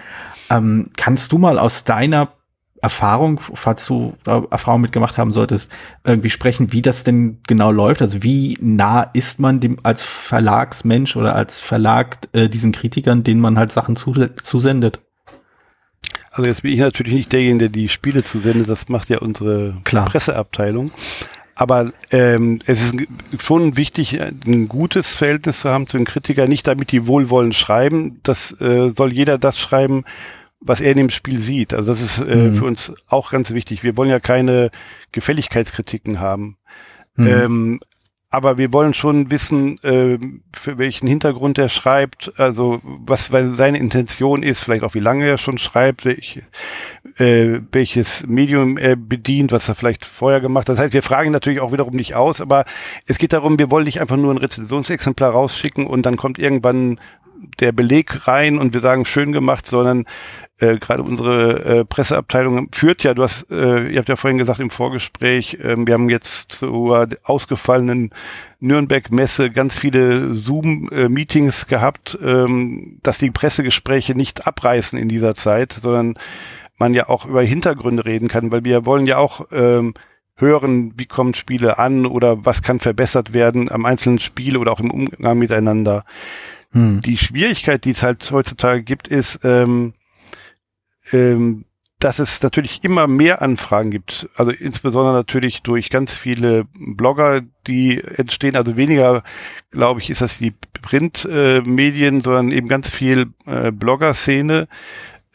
[0.49, 2.33] Ähm, kannst du mal aus deiner
[2.81, 5.71] Erfahrung, falls du Erfahrung mitgemacht haben solltest,
[6.03, 8.01] irgendwie sprechen, wie das denn genau läuft?
[8.01, 13.39] Also wie nah ist man dem als Verlagsmensch oder als Verlag äh, diesen Kritikern, denen
[13.39, 14.99] man halt Sachen zusendet?
[16.33, 19.77] Also jetzt bin ich natürlich nicht derjenige, der die Spiele zusendet, das macht ja unsere
[19.83, 20.05] Klar.
[20.05, 20.91] Presseabteilung.
[21.55, 22.95] Aber ähm, es ist
[23.39, 28.19] schon wichtig, ein gutes Verhältnis zu haben zu den Kritikern, nicht damit die wohlwollend schreiben.
[28.23, 30.05] Das äh, soll jeder das schreiben,
[30.59, 31.75] was er in dem Spiel sieht.
[31.75, 32.55] Also das ist äh, mhm.
[32.55, 33.83] für uns auch ganz wichtig.
[33.83, 34.71] Wir wollen ja keine
[35.11, 36.57] Gefälligkeitskritiken haben.
[37.15, 37.27] Mhm.
[37.27, 37.79] Ähm,
[38.33, 40.17] aber wir wollen schon wissen, äh,
[40.59, 45.37] für welchen Hintergrund er schreibt, also was seine Intention ist, vielleicht auch wie lange er
[45.37, 46.41] schon schreibt, welch,
[47.19, 50.77] äh, welches Medium er bedient, was er vielleicht vorher gemacht hat.
[50.77, 52.65] Das heißt, wir fragen natürlich auch wiederum nicht aus, aber
[53.05, 56.99] es geht darum, wir wollen nicht einfach nur ein Rezensionsexemplar rausschicken und dann kommt irgendwann
[57.59, 60.05] der Beleg rein und wir sagen schön gemacht, sondern
[60.59, 64.59] äh, gerade unsere äh, Presseabteilung führt ja, du hast, äh, ihr habt ja vorhin gesagt
[64.59, 68.11] im Vorgespräch, äh, wir haben jetzt zur ausgefallenen
[68.59, 76.17] Nürnberg-Messe ganz viele Zoom-Meetings gehabt, ähm, dass die Pressegespräche nicht abreißen in dieser Zeit, sondern
[76.77, 79.93] man ja auch über Hintergründe reden kann, weil wir wollen ja auch ähm,
[80.35, 84.79] hören, wie kommen Spiele an oder was kann verbessert werden am einzelnen Spiel oder auch
[84.79, 86.05] im Umgang miteinander.
[86.71, 87.01] Hm.
[87.01, 89.93] Die Schwierigkeit, die es halt heutzutage gibt, ist, ähm,
[91.11, 91.65] ähm,
[92.03, 94.27] dass es natürlich immer mehr Anfragen gibt.
[94.35, 98.57] Also insbesondere natürlich durch ganz viele Blogger, die entstehen.
[98.57, 99.23] Also weniger,
[99.71, 104.67] glaube ich, ist das die Printmedien, äh, sondern eben ganz viel äh, Blogger-Szene,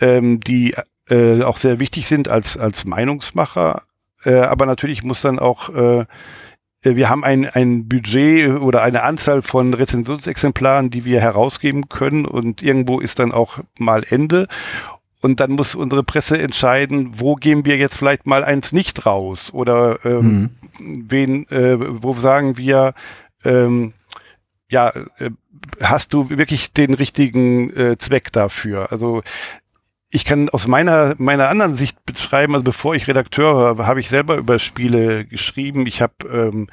[0.00, 0.74] ähm, die
[1.08, 3.84] äh, auch sehr wichtig sind als, als Meinungsmacher.
[4.24, 6.04] Äh, aber natürlich muss dann auch äh,
[6.82, 12.62] wir haben ein, ein Budget oder eine Anzahl von Rezensionsexemplaren, die wir herausgeben können und
[12.62, 14.46] irgendwo ist dann auch mal Ende.
[15.20, 19.52] Und dann muss unsere Presse entscheiden, wo geben wir jetzt vielleicht mal eins nicht raus
[19.52, 21.06] oder ähm, mhm.
[21.08, 22.94] wen, äh, wo sagen wir,
[23.44, 23.92] ähm,
[24.70, 25.30] ja, äh,
[25.82, 28.92] hast du wirklich den richtigen äh, Zweck dafür?
[28.92, 29.22] Also
[30.10, 34.08] ich kann aus meiner meiner anderen Sicht beschreiben, also bevor ich Redakteur war, habe ich
[34.08, 35.86] selber über Spiele geschrieben.
[35.86, 36.68] Ich habe ähm,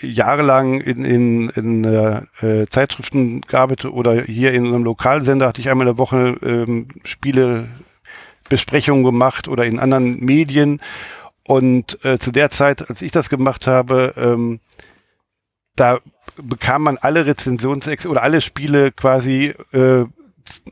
[0.00, 5.86] jahrelang in, in, in äh, Zeitschriften gearbeitet oder hier in einem Lokalsender hatte ich einmal
[5.86, 10.80] in der Woche ähm, Spielebesprechungen gemacht oder in anderen Medien.
[11.46, 14.60] Und äh, zu der Zeit, als ich das gemacht habe, ähm,
[15.76, 15.98] da
[16.36, 20.04] bekam man alle Rezensionsex oder alle Spiele quasi äh,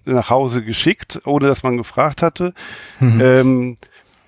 [0.04, 2.54] nach Hause geschickt, ohne dass man gefragt hatte.
[3.00, 3.20] Mhm.
[3.20, 3.76] Ähm,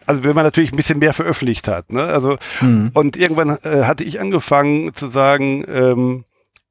[0.06, 1.92] also wenn man natürlich ein bisschen mehr veröffentlicht hat.
[1.92, 2.02] Ne?
[2.02, 2.90] Also mhm.
[2.94, 6.24] und irgendwann äh, hatte ich angefangen zu sagen, ähm,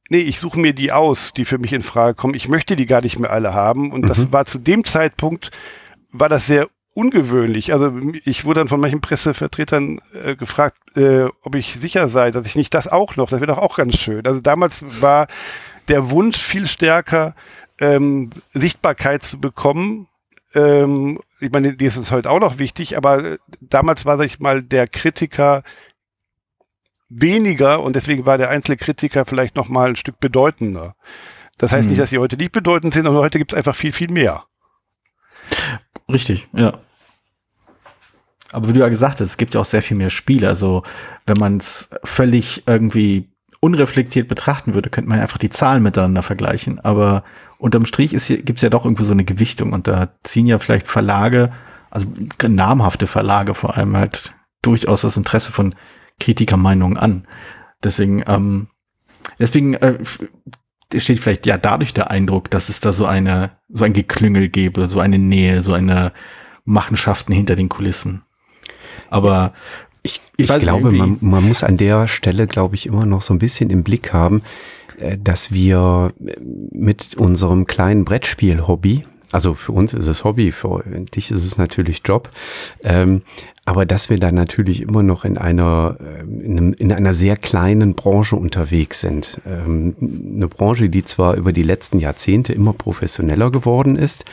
[0.10, 2.36] nee, ich suche mir die aus, die für mich in Frage kommen.
[2.36, 3.92] Ich möchte die gar nicht mehr alle haben.
[3.92, 4.08] Und mhm.
[4.08, 5.52] das war zu dem Zeitpunkt
[6.12, 7.74] war das sehr ungewöhnlich.
[7.74, 7.92] Also
[8.24, 12.56] ich wurde dann von manchen Pressevertretern äh, gefragt, äh, ob ich sicher sei, dass ich
[12.56, 13.30] nicht das auch noch.
[13.30, 14.26] Das wäre doch auch ganz schön.
[14.28, 15.28] Also damals war
[15.88, 17.36] der Wunsch viel stärker,
[17.80, 20.08] ähm, Sichtbarkeit zu bekommen
[20.56, 24.26] ähm, ich meine, die ist uns heute auch noch wichtig, aber äh, damals war, sag
[24.26, 25.64] ich mal, der Kritiker
[27.10, 30.96] weniger und deswegen war der einzelne Kritiker vielleicht noch mal ein Stück bedeutender.
[31.58, 31.92] Das heißt hm.
[31.92, 34.46] nicht, dass sie heute nicht bedeutend sind, aber heute gibt es einfach viel, viel mehr.
[36.12, 36.80] Richtig, ja.
[38.52, 40.48] Aber wie du ja gesagt hast, es gibt ja auch sehr viel mehr Spiele.
[40.48, 40.84] Also
[41.26, 46.80] wenn man es völlig irgendwie unreflektiert betrachten würde, könnte man einfach die Zahlen miteinander vergleichen.
[46.80, 47.24] Aber
[47.64, 50.86] unterm Strich gibt es ja doch irgendwie so eine Gewichtung und da ziehen ja vielleicht
[50.86, 51.50] Verlage,
[51.90, 52.06] also
[52.46, 55.74] namhafte Verlage vor allem halt durchaus das Interesse von
[56.20, 57.26] Kritikermeinungen an.
[57.82, 58.68] Deswegen, ähm,
[59.40, 59.98] deswegen äh,
[60.98, 64.90] steht vielleicht ja dadurch der Eindruck, dass es da so eine, so ein Geklüngel gäbe,
[64.90, 66.12] so eine Nähe, so eine
[66.66, 68.24] Machenschaften hinter den Kulissen.
[69.10, 69.54] Aber
[70.02, 73.34] ich, ich, ich glaube, man, man muss an der Stelle, glaube ich, immer noch so
[73.34, 74.42] ein bisschen im Blick haben,
[75.24, 76.12] dass wir
[76.72, 82.02] mit unserem kleinen Brettspiel-Hobby, also für uns ist es Hobby, für dich ist es natürlich
[82.06, 82.30] Job,
[82.84, 83.24] ähm,
[83.66, 87.36] aber dass wir da natürlich immer noch in einer, ähm, in, einem, in einer sehr
[87.36, 89.42] kleinen Branche unterwegs sind.
[89.48, 89.96] Ähm,
[90.36, 94.26] eine Branche, die zwar über die letzten Jahrzehnte immer professioneller geworden ist,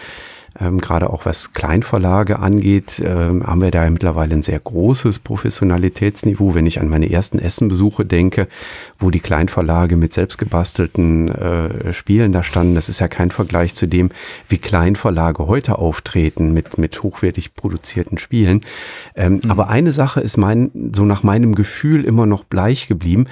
[0.60, 6.54] ähm, Gerade auch was Kleinverlage angeht, ähm, haben wir da mittlerweile ein sehr großes Professionalitätsniveau.
[6.54, 8.46] Wenn ich an meine ersten Essenbesuche denke,
[8.98, 13.86] wo die Kleinverlage mit selbstgebastelten äh, Spielen da standen, das ist ja kein Vergleich zu
[13.86, 14.10] dem,
[14.48, 18.60] wie Kleinverlage heute auftreten mit, mit hochwertig produzierten Spielen.
[19.16, 19.50] Ähm, mhm.
[19.50, 23.26] Aber eine Sache ist mein, so nach meinem Gefühl immer noch bleich geblieben,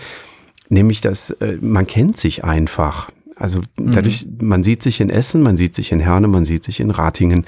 [0.70, 3.08] nämlich dass äh, man kennt sich einfach.
[3.38, 4.48] Also dadurch, mhm.
[4.48, 7.46] man sieht sich in Essen, man sieht sich in Herne, man sieht sich in Ratingen,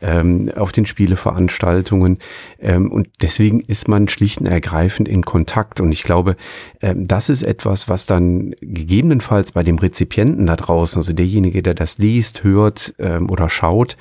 [0.00, 2.18] ähm, auf den Spieleveranstaltungen.
[2.60, 5.80] Ähm, und deswegen ist man schlicht und ergreifend in Kontakt.
[5.80, 6.36] Und ich glaube,
[6.80, 11.74] ähm, das ist etwas, was dann gegebenenfalls bei dem Rezipienten da draußen, also derjenige, der
[11.74, 13.96] das liest, hört ähm, oder schaut,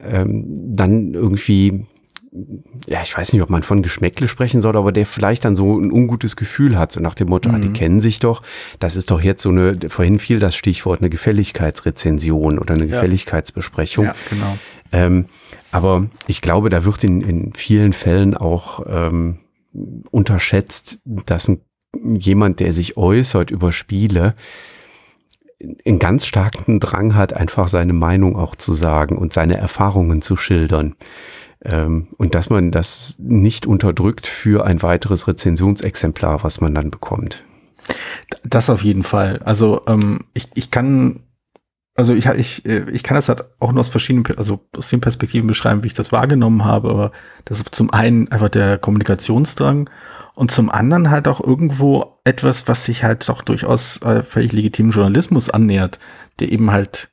[0.00, 1.86] ähm, dann irgendwie
[2.86, 5.78] ja, ich weiß nicht, ob man von Geschmäckle sprechen soll, aber der vielleicht dann so
[5.78, 7.54] ein ungutes Gefühl hat, so nach dem Motto, mhm.
[7.54, 7.74] ah, die mhm.
[7.74, 8.42] kennen sich doch,
[8.78, 12.94] das ist doch jetzt so eine, vorhin fiel das Stichwort, eine Gefälligkeitsrezension oder eine ja.
[12.94, 14.06] Gefälligkeitsbesprechung.
[14.06, 14.58] Ja, genau.
[14.92, 15.26] Ähm,
[15.72, 19.38] aber ich glaube, da wird in, in vielen Fällen auch ähm,
[20.10, 21.60] unterschätzt, dass ein,
[22.02, 24.34] jemand, der sich äußert über Spiele,
[25.84, 30.36] einen ganz starken Drang hat, einfach seine Meinung auch zu sagen und seine Erfahrungen zu
[30.36, 30.94] schildern.
[31.64, 37.44] Ähm, und dass man das nicht unterdrückt für ein weiteres Rezensionsexemplar, was man dann bekommt.
[38.44, 39.40] Das auf jeden Fall.
[39.44, 41.20] Also ähm, ich, ich kann,
[41.94, 45.48] also ich, ich, ich kann das halt auch nur aus verschiedenen, also aus den Perspektiven
[45.48, 47.12] beschreiben, wie ich das wahrgenommen habe, aber
[47.44, 49.90] das ist zum einen einfach der Kommunikationsdrang
[50.36, 54.92] und zum anderen halt auch irgendwo etwas, was sich halt doch durchaus äh, völlig legitimen
[54.92, 55.98] Journalismus annähert,
[56.38, 57.10] der eben halt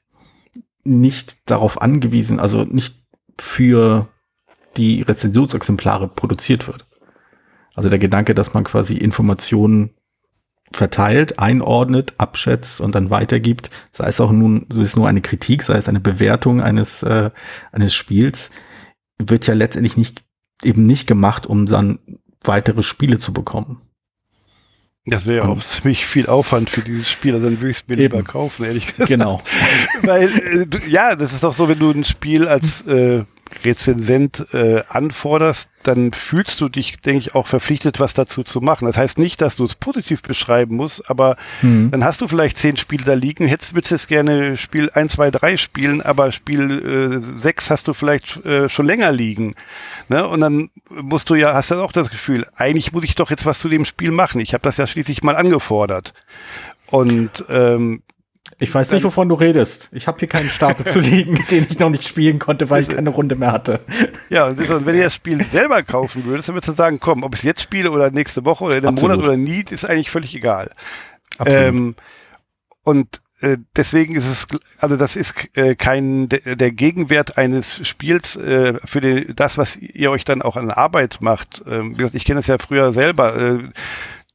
[0.84, 3.04] nicht darauf angewiesen, also nicht
[3.40, 4.08] für
[4.78, 6.86] die Rezensionsexemplare produziert wird.
[7.74, 9.92] Also der Gedanke, dass man quasi Informationen
[10.72, 15.64] verteilt, einordnet, abschätzt und dann weitergibt, sei es auch nun, so ist nur eine Kritik,
[15.64, 17.32] sei es eine Bewertung eines, äh,
[17.72, 18.52] eines Spiels,
[19.18, 20.24] wird ja letztendlich nicht,
[20.64, 22.00] eben nicht gemacht, um dann
[22.44, 23.82] weitere Spiele zu bekommen.
[25.08, 27.88] Das wäre ja auch ziemlich viel Aufwand für dieses Spiel, also dann würde ich es
[27.88, 29.08] mir lieber kaufen, ehrlich gesagt.
[29.08, 29.42] Genau.
[30.02, 33.24] Weil, äh, du, ja, das ist doch so, wenn du ein Spiel als äh,
[33.64, 38.86] Rezensent äh, anforderst, dann fühlst du dich, denke ich, auch verpflichtet, was dazu zu machen.
[38.86, 41.92] Das heißt nicht, dass du es positiv beschreiben musst, aber mhm.
[41.92, 45.32] dann hast du vielleicht zehn Spiele da liegen, hättest würdest jetzt gerne Spiel 1, 2,
[45.32, 49.56] 3 spielen, aber Spiel äh, 6 hast du vielleicht äh, schon länger liegen.
[50.10, 50.28] Ne?
[50.28, 53.46] Und dann musst du ja, hast du auch das Gefühl, eigentlich muss ich doch jetzt
[53.46, 54.42] was zu dem Spiel machen.
[54.42, 56.14] Ich habe das ja schließlich mal angefordert.
[56.88, 58.02] Und ähm,
[58.58, 59.90] ich weiß nicht, wovon du redest.
[59.92, 62.90] Ich habe hier keinen Stapel zu liegen, den ich noch nicht spielen konnte, weil ich
[62.90, 63.82] keine Runde mehr hatte.
[64.30, 67.34] Ja, und wenn ihr das Spiel selber kaufen würdest, dann würdest du sagen, komm, ob
[67.34, 69.18] ich es jetzt spiele oder nächste Woche oder in einem Absolut.
[69.18, 70.72] Monat oder nie, ist eigentlich völlig egal.
[71.46, 71.96] Ähm,
[72.84, 74.48] und äh, deswegen ist es,
[74.80, 79.76] also das ist äh, kein de, der Gegenwert eines Spiels äh, für den, das, was
[79.76, 81.62] ihr euch dann auch an Arbeit macht.
[81.68, 83.60] Ähm, wie gesagt, ich kenne das ja früher selber.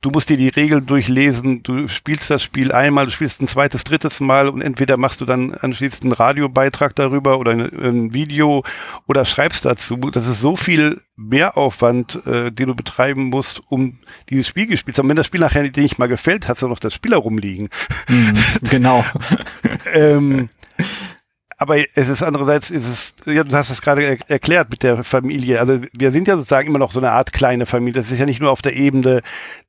[0.03, 3.85] Du musst dir die Regeln durchlesen, du spielst das Spiel einmal, du spielst ein zweites,
[3.85, 8.65] drittes Mal und entweder machst du dann anschließend einen Radiobeitrag darüber oder ein, ein Video
[9.07, 9.99] oder schreibst dazu.
[10.11, 13.99] Das ist so viel Mehraufwand, äh, den du betreiben musst, um
[14.31, 15.09] dieses Spiel gespielt zu haben.
[15.11, 17.69] Wenn das Spiel nachher dir nicht mal gefällt, hast du noch das Spiel herumliegen.
[18.09, 18.39] Mhm,
[18.71, 19.05] genau.
[19.93, 20.49] ähm,
[21.61, 25.05] aber es ist andererseits, ist es, ja, du hast es gerade er erklärt mit der
[25.05, 25.61] Familie.
[25.61, 28.01] Also wir sind ja sozusagen immer noch so eine Art kleine Familie.
[28.01, 29.21] Das ist ja nicht nur auf der Ebene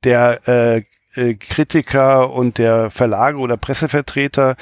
[0.02, 0.82] der äh,
[1.20, 4.56] äh, Kritiker und der Verlage oder Pressevertreter,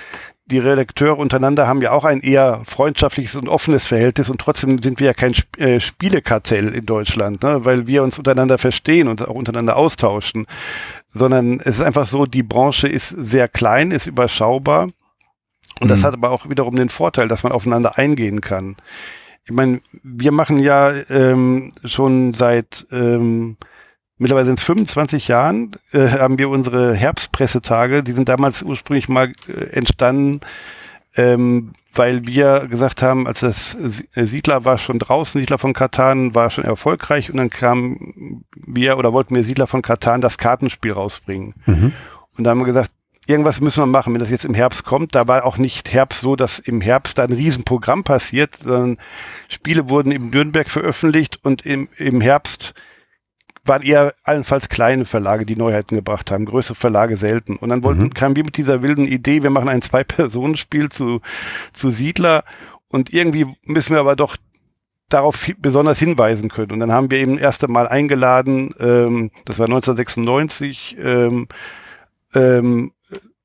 [0.47, 4.99] die Redakteure untereinander haben ja auch ein eher freundschaftliches und offenes Verhältnis und trotzdem sind
[4.99, 7.65] wir ja kein Sp äh, Spielekartell in Deutschland, ne?
[7.65, 10.49] weil wir uns untereinander verstehen und auch untereinander austauschen,
[11.07, 14.89] sondern es ist einfach so, die Branche ist sehr klein, ist überschaubar
[15.81, 15.89] und mhm.
[15.89, 18.77] das hat aber auch wiederum den Vorteil, dass man aufeinander eingehen kann.
[19.45, 23.57] Ich meine, wir machen ja ähm, schon seit ähm,
[24.21, 29.33] mittlerweile sind es 25 Jahren, äh, haben wir unsere Herbstpressetage, die sind damals ursprünglich mal
[29.49, 30.41] äh, entstanden,
[31.17, 36.35] ähm, weil wir gesagt haben, als das äh, Siedler war schon draußen, Siedler von Katan
[36.35, 40.93] war schon erfolgreich und dann kamen wir oder wollten wir Siedler von Katan das Kartenspiel
[40.93, 41.55] rausbringen.
[41.67, 41.93] Mhm.
[42.37, 42.93] Und da haben wir gesagt,
[43.31, 45.15] irgendwas müssen wir machen, wenn das jetzt im Herbst kommt.
[45.15, 48.99] Da war auch nicht Herbst so, dass im Herbst da ein Riesenprogramm passiert, sondern
[49.49, 52.75] Spiele wurden im Nürnberg veröffentlicht und im, im Herbst
[53.65, 57.57] waren eher allenfalls kleine Verlage, die Neuheiten gebracht haben, größere Verlage selten.
[57.57, 58.15] Und dann wollten, mhm.
[58.15, 61.21] kamen wir mit dieser wilden Idee, wir machen ein Zwei-Personen-Spiel zu,
[61.73, 62.45] zu Siedler
[62.89, 64.37] und irgendwie müssen wir aber doch
[65.09, 66.73] darauf besonders hinweisen können.
[66.73, 71.49] Und dann haben wir eben erst einmal eingeladen, ähm, das war 1996, ähm,
[72.35, 72.93] ähm,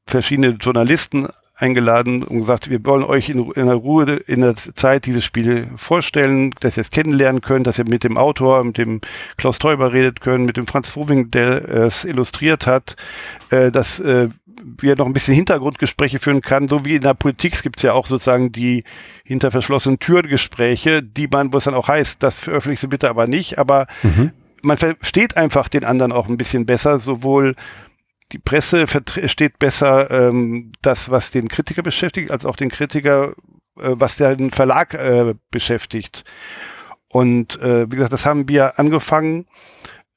[0.07, 5.05] verschiedene Journalisten eingeladen und gesagt, wir wollen euch in, in, der Ruhe in der Zeit
[5.05, 8.99] diese Spiele vorstellen, dass ihr es kennenlernen könnt, dass ihr mit dem Autor, mit dem
[9.37, 12.97] Klaus Teuber redet könnt, mit dem Franz Froving, der es illustriert hat,
[13.51, 14.29] äh, dass äh,
[14.77, 17.93] wir noch ein bisschen Hintergrundgespräche führen kann, so wie in der Politik gibt es ja
[17.93, 18.83] auch sozusagen die
[19.23, 23.09] hinter verschlossenen Türen Gespräche, die man, wo es dann auch heißt, das veröffentlicht sie bitte
[23.09, 24.31] aber nicht, aber mhm.
[24.61, 27.55] man versteht einfach den anderen auch ein bisschen besser, sowohl
[28.31, 33.33] die Presse versteht besser ähm, das, was den Kritiker beschäftigt, als auch den Kritiker,
[33.79, 36.23] äh, was den Verlag äh, beschäftigt.
[37.07, 39.45] Und äh, wie gesagt, das haben wir angefangen,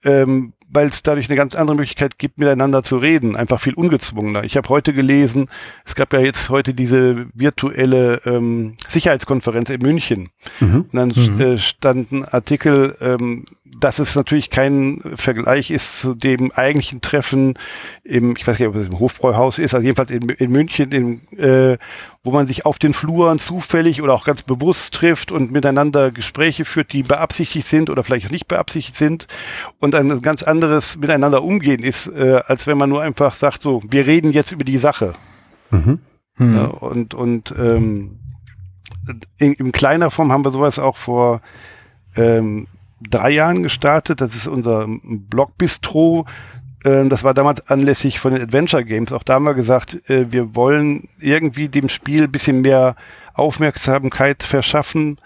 [0.05, 4.45] ähm, weil es dadurch eine ganz andere Möglichkeit gibt, miteinander zu reden, einfach viel ungezwungener.
[4.45, 5.49] Ich habe heute gelesen,
[5.85, 10.31] es gab ja jetzt heute diese virtuelle ähm, Sicherheitskonferenz in München.
[10.61, 10.87] Mhm.
[10.93, 11.41] Und dann mhm.
[11.41, 13.47] äh, stand ein Artikel, ähm,
[13.79, 17.55] dass es natürlich kein Vergleich ist zu dem eigentlichen Treffen
[18.03, 21.39] im, ich weiß nicht, ob es im Hofbräuhaus ist, also jedenfalls in, in München, in,
[21.39, 21.79] äh,
[22.25, 26.65] wo man sich auf den Fluren zufällig oder auch ganz bewusst trifft und miteinander Gespräche
[26.65, 29.27] führt, die beabsichtigt sind oder vielleicht auch nicht beabsichtigt sind
[29.79, 33.83] und ein ganz anderes Miteinander umgehen ist, äh, als wenn man nur einfach sagt, so,
[33.89, 35.13] wir reden jetzt über die Sache.
[35.71, 36.01] Mhm.
[36.37, 36.55] Mhm.
[36.57, 38.19] Ja, und und ähm,
[39.39, 41.41] in, in kleiner Form haben wir sowas auch vor
[42.17, 42.67] ähm,
[43.01, 44.21] drei Jahren gestartet.
[44.21, 46.27] Das ist unser Blog-Bistro.
[46.85, 49.13] Ähm, das war damals anlässlich von den Adventure Games.
[49.13, 52.97] Auch da haben wir gesagt, äh, wir wollen irgendwie dem Spiel ein bisschen mehr
[53.35, 55.21] Aufmerksamkeit verschaffen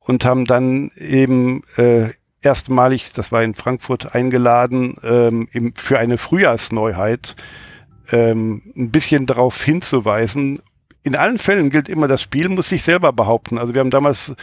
[0.00, 2.10] und haben dann eben äh,
[2.42, 7.34] erstmalig, das war in Frankfurt, eingeladen, ähm, für eine Frühjahrsneuheit
[8.12, 10.62] ähm, ein bisschen darauf hinzuweisen,
[11.06, 13.58] in allen Fällen gilt immer, das Spiel muss sich selber behaupten.
[13.58, 14.34] Also wir haben damals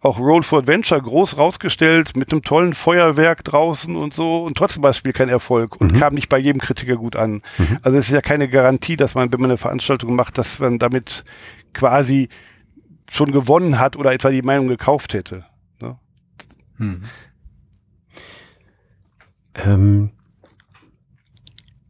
[0.00, 4.84] auch Roll for Adventure groß rausgestellt mit einem tollen Feuerwerk draußen und so und trotzdem
[4.84, 5.98] war das Spiel kein Erfolg und mhm.
[5.98, 7.42] kam nicht bei jedem Kritiker gut an.
[7.58, 7.78] Mhm.
[7.82, 10.78] Also es ist ja keine Garantie, dass man, wenn man eine Veranstaltung macht, dass man
[10.78, 11.24] damit
[11.72, 12.28] quasi
[13.10, 15.44] schon gewonnen hat oder etwa die Meinung gekauft hätte.
[15.80, 15.98] Ne?
[16.78, 17.02] Mhm.
[19.56, 20.10] Ähm,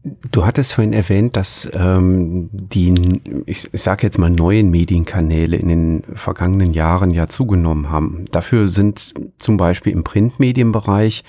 [0.05, 5.69] Du hattest vorhin erwähnt, dass ähm, die, ich, ich sage jetzt mal, neuen Medienkanäle in
[5.69, 8.25] den vergangenen Jahren ja zugenommen haben.
[8.33, 11.23] Dafür sind zum Beispiel im Printmedienbereich,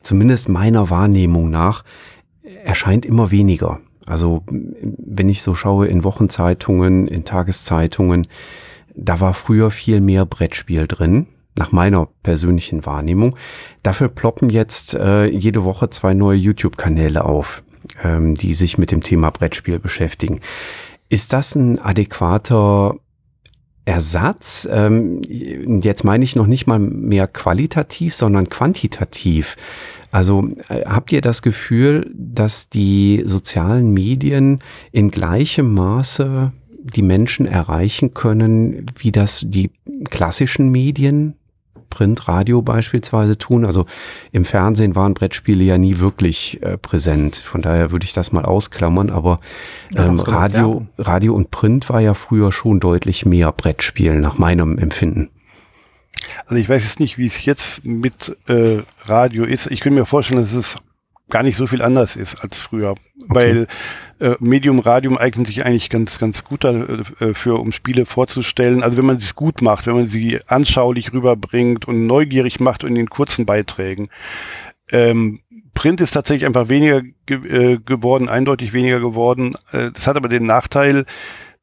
[0.00, 1.82] zumindest meiner Wahrnehmung nach,
[2.64, 3.80] erscheint immer weniger.
[4.06, 8.28] Also wenn ich so schaue in Wochenzeitungen, in Tageszeitungen,
[8.94, 13.36] da war früher viel mehr Brettspiel drin, nach meiner persönlichen Wahrnehmung.
[13.82, 17.64] Dafür ploppen jetzt äh, jede Woche zwei neue YouTube-Kanäle auf
[18.02, 20.40] ähm, die sich mit dem Thema Brettspiel beschäftigen.
[21.08, 22.96] Ist das ein adäquater
[23.84, 24.68] Ersatz?
[24.70, 29.56] Ähm, jetzt meine ich noch nicht mal mehr qualitativ, sondern quantitativ.
[30.10, 34.60] Also äh, habt ihr das Gefühl, dass die sozialen Medien
[34.92, 39.70] in gleichem Maße die Menschen erreichen können, wie das die
[40.08, 41.37] klassischen Medien
[41.90, 43.64] Print, Radio beispielsweise tun.
[43.64, 43.86] Also
[44.32, 47.36] im Fernsehen waren Brettspiele ja nie wirklich äh, präsent.
[47.36, 49.10] Von daher würde ich das mal ausklammern.
[49.10, 49.36] Aber
[49.96, 55.30] ähm, Radio, Radio und Print war ja früher schon deutlich mehr Brettspiel nach meinem Empfinden.
[56.46, 59.70] Also ich weiß jetzt nicht, wie es jetzt mit äh, Radio ist.
[59.70, 60.76] Ich könnte mir vorstellen, dass es
[61.30, 62.98] gar nicht so viel anders ist als früher, okay.
[63.28, 63.66] weil
[64.20, 68.82] äh, Medium Radium eignet sich eigentlich ganz ganz gut dafür, äh, um Spiele vorzustellen.
[68.82, 72.90] Also wenn man es gut macht, wenn man sie anschaulich rüberbringt und neugierig macht und
[72.90, 74.08] in den kurzen Beiträgen.
[74.90, 75.40] Ähm,
[75.74, 79.54] Print ist tatsächlich einfach weniger ge äh, geworden, eindeutig weniger geworden.
[79.72, 81.04] Äh, das hat aber den Nachteil,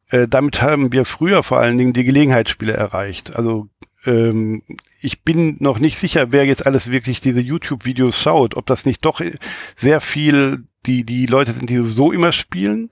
[0.10, 3.36] äh, damit haben wir früher vor allen Dingen die Gelegenheitsspiele erreicht.
[3.36, 3.68] Also
[4.06, 4.62] ähm,
[5.06, 9.06] ich bin noch nicht sicher, wer jetzt alles wirklich diese YouTube-Videos schaut, ob das nicht
[9.06, 9.22] doch
[9.76, 12.92] sehr viel die, die Leute sind, die so immer spielen.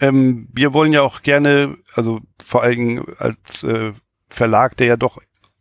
[0.00, 3.92] Ähm, wir wollen ja auch gerne, also vor allem als äh,
[4.28, 5.18] Verlag, der ja doch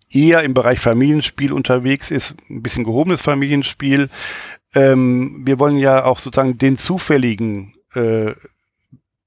[0.10, 4.10] eher im Bereich Familienspiel unterwegs ist, ein bisschen gehobenes Familienspiel.
[4.76, 8.34] Ähm, wir wollen ja auch sozusagen den zufälligen äh,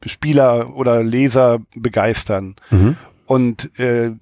[0.05, 2.57] Spieler oder Leser begeistern.
[2.71, 2.97] Mhm.
[3.27, 4.13] Und äh,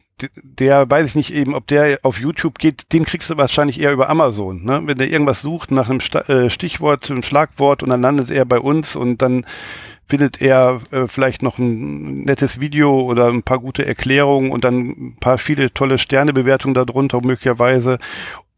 [0.43, 3.93] der weiß ich nicht eben, ob der auf YouTube geht, den kriegst du wahrscheinlich eher
[3.93, 4.65] über Amazon.
[4.65, 4.83] Ne?
[4.85, 8.59] Wenn der irgendwas sucht nach einem äh, Stichwort, einem Schlagwort und dann landet er bei
[8.59, 9.45] uns und dann
[10.07, 14.89] findet er äh, vielleicht noch ein nettes Video oder ein paar gute Erklärungen und dann
[14.89, 17.99] ein paar viele tolle Sternebewertungen darunter möglicherweise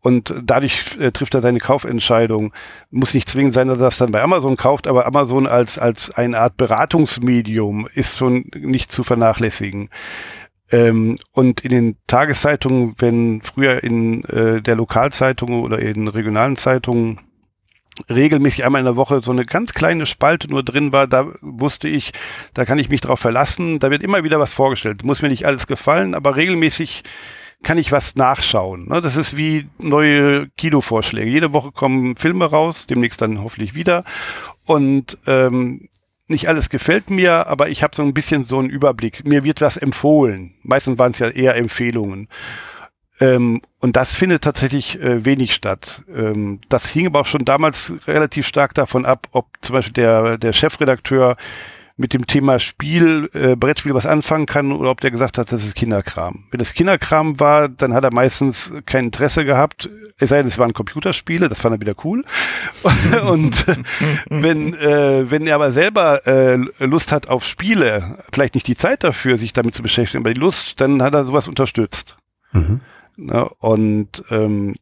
[0.06, 2.52] und dadurch äh, trifft er seine Kaufentscheidung.
[2.92, 6.12] Muss nicht zwingend sein, dass er das dann bei Amazon kauft, aber Amazon als, als
[6.12, 9.88] eine Art Beratungsmedium ist schon nicht zu vernachlässigen.
[10.72, 17.20] Ähm, und in den Tageszeitungen, wenn früher in äh, der Lokalzeitung oder in regionalen Zeitungen
[18.10, 21.88] regelmäßig einmal in der Woche so eine ganz kleine Spalte nur drin war, da wusste
[21.88, 22.12] ich,
[22.52, 23.78] da kann ich mich drauf verlassen.
[23.78, 25.04] Da wird immer wieder was vorgestellt.
[25.04, 27.04] Muss mir nicht alles gefallen, aber regelmäßig
[27.62, 28.88] kann ich was nachschauen.
[28.88, 29.00] Ne?
[29.00, 31.30] Das ist wie neue Kinovorschläge.
[31.30, 34.04] Jede Woche kommen Filme raus, demnächst dann hoffentlich wieder.
[34.66, 35.88] Und ähm,
[36.28, 39.26] nicht alles gefällt mir, aber ich habe so ein bisschen so einen Überblick.
[39.26, 40.54] Mir wird was empfohlen.
[40.62, 42.28] Meistens waren es ja eher Empfehlungen.
[43.20, 46.02] Ähm, und das findet tatsächlich äh, wenig statt.
[46.14, 50.38] Ähm, das hing aber auch schon damals relativ stark davon ab, ob zum Beispiel der,
[50.38, 51.36] der Chefredakteur
[51.96, 55.64] mit dem Thema Spiel, äh, Brettspiel was anfangen kann oder ob der gesagt hat, das
[55.64, 56.44] ist Kinderkram.
[56.50, 59.88] Wenn es Kinderkram war, dann hat er meistens kein Interesse gehabt,
[60.18, 62.24] es sei denn, es waren Computerspiele, das fand er wieder cool.
[63.30, 63.66] und
[64.28, 69.02] wenn, äh, wenn er aber selber äh, Lust hat auf Spiele, vielleicht nicht die Zeit
[69.04, 72.16] dafür, sich damit zu beschäftigen, aber die Lust, dann hat er sowas unterstützt.
[72.52, 72.80] Mhm.
[73.16, 74.74] Na, und ähm,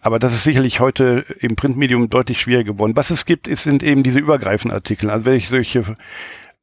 [0.00, 2.92] aber das ist sicherlich heute im Printmedium deutlich schwieriger geworden.
[2.94, 5.10] Was es gibt, ist, sind eben diese übergreifenden Artikel.
[5.10, 5.96] Also wenn ich solche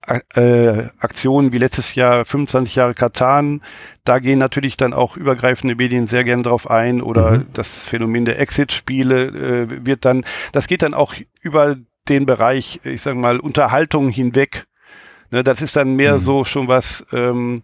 [0.08, 3.62] äh, Aktionen wie letztes Jahr 25 Jahre Katan,
[4.04, 7.46] da gehen natürlich dann auch übergreifende Medien sehr gern drauf ein oder mhm.
[7.54, 11.78] das Phänomen der Exit-Spiele äh, wird dann, das geht dann auch über
[12.10, 14.66] den Bereich, ich sage mal, Unterhaltung hinweg.
[15.32, 16.20] Ne, das ist dann mehr mhm.
[16.20, 17.64] so schon was ähm,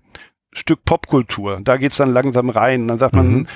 [0.52, 1.60] Stück Popkultur.
[1.64, 2.88] Da geht's dann langsam rein.
[2.88, 3.48] Dann sagt man, mhm.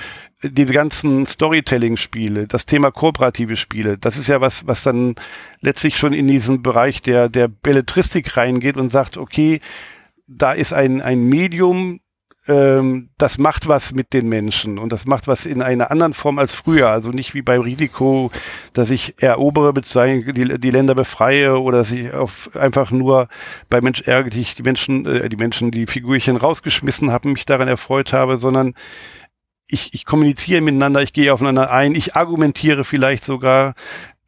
[0.42, 5.16] diese ganzen Storytelling-Spiele, das Thema kooperative Spiele, das ist ja was, was dann
[5.60, 9.60] letztlich schon in diesen Bereich der, der Belletristik reingeht und sagt, okay,
[10.26, 12.00] da ist ein, ein Medium,
[12.46, 16.38] ähm, das macht was mit den Menschen und das macht was in einer anderen Form
[16.38, 16.90] als früher.
[16.90, 18.30] Also nicht wie beim Risiko,
[18.72, 23.28] dass ich erobere, beziehungsweise die, die Länder befreie oder dass ich auf einfach nur
[23.70, 28.12] bei Mensch ärgerlich die Menschen, äh, die Menschen, die Figurchen rausgeschmissen haben, mich daran erfreut
[28.12, 28.74] habe, sondern
[29.66, 33.74] ich, ich kommuniziere miteinander, ich gehe aufeinander ein, ich argumentiere vielleicht sogar,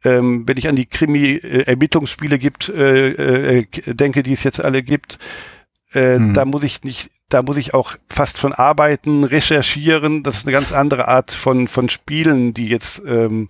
[0.03, 5.19] ähm, wenn ich an die Krimi-Ermittlungsspiele gibt, äh, äh, denke, die es jetzt alle gibt,
[5.97, 6.33] äh, hm.
[6.33, 10.23] da muss ich nicht da muss ich auch fast von arbeiten, recherchieren.
[10.23, 13.49] Das ist eine ganz andere Art von, von Spielen, die jetzt ähm,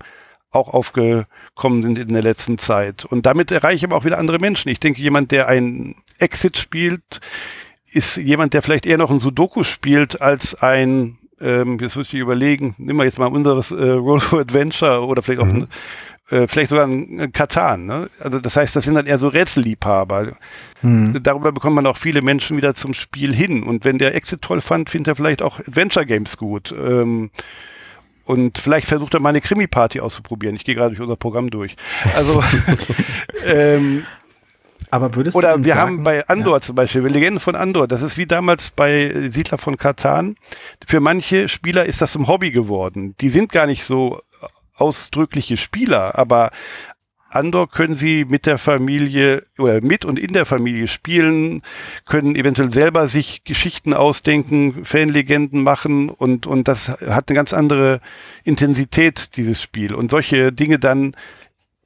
[0.50, 3.06] auch aufgekommen sind in der letzten Zeit.
[3.06, 4.70] Und damit erreiche ich aber auch wieder andere Menschen.
[4.70, 7.22] Ich denke, jemand, der ein Exit spielt,
[7.92, 12.16] ist jemand, der vielleicht eher noch ein Sudoku spielt als ein, ähm, jetzt muss ich
[12.16, 15.64] überlegen, nehmen wir jetzt mal unseres äh, Roll for Adventure oder vielleicht auch mhm.
[15.64, 15.68] ein
[16.30, 17.86] äh, vielleicht sogar ein Katan.
[17.86, 18.10] Ne?
[18.20, 20.34] Also das heißt, das sind dann eher so Rätselliebhaber.
[20.82, 21.22] Hm.
[21.24, 23.64] Darüber bekommt man auch viele Menschen wieder zum Spiel hin.
[23.64, 26.74] Und wenn der Exit toll fand, findet er vielleicht auch Adventure Games gut.
[26.78, 27.30] Ähm,
[28.26, 30.56] und vielleicht versucht er mal eine Krimi-Party auszuprobieren.
[30.56, 31.78] Ich gehe gerade durch unser Programm durch.
[32.14, 32.44] Also
[33.46, 34.04] ähm,
[34.90, 36.62] aber würdest Oder wir sagen, haben bei Andor ja.
[36.62, 40.36] zum Beispiel, Legenden von Andor, das ist wie damals bei Siedler von Katan.
[40.86, 43.16] Für manche Spieler ist das zum Hobby geworden.
[43.20, 44.22] Die sind gar nicht so
[44.78, 46.52] ausdrückliche Spieler, aber
[47.30, 51.62] Andor können sie mit der Familie oder mit und in der Familie spielen,
[52.06, 58.00] können eventuell selber sich Geschichten ausdenken, Fanlegenden machen und, und das hat eine ganz andere
[58.44, 59.94] Intensität, dieses Spiel.
[59.94, 61.16] Und solche Dinge dann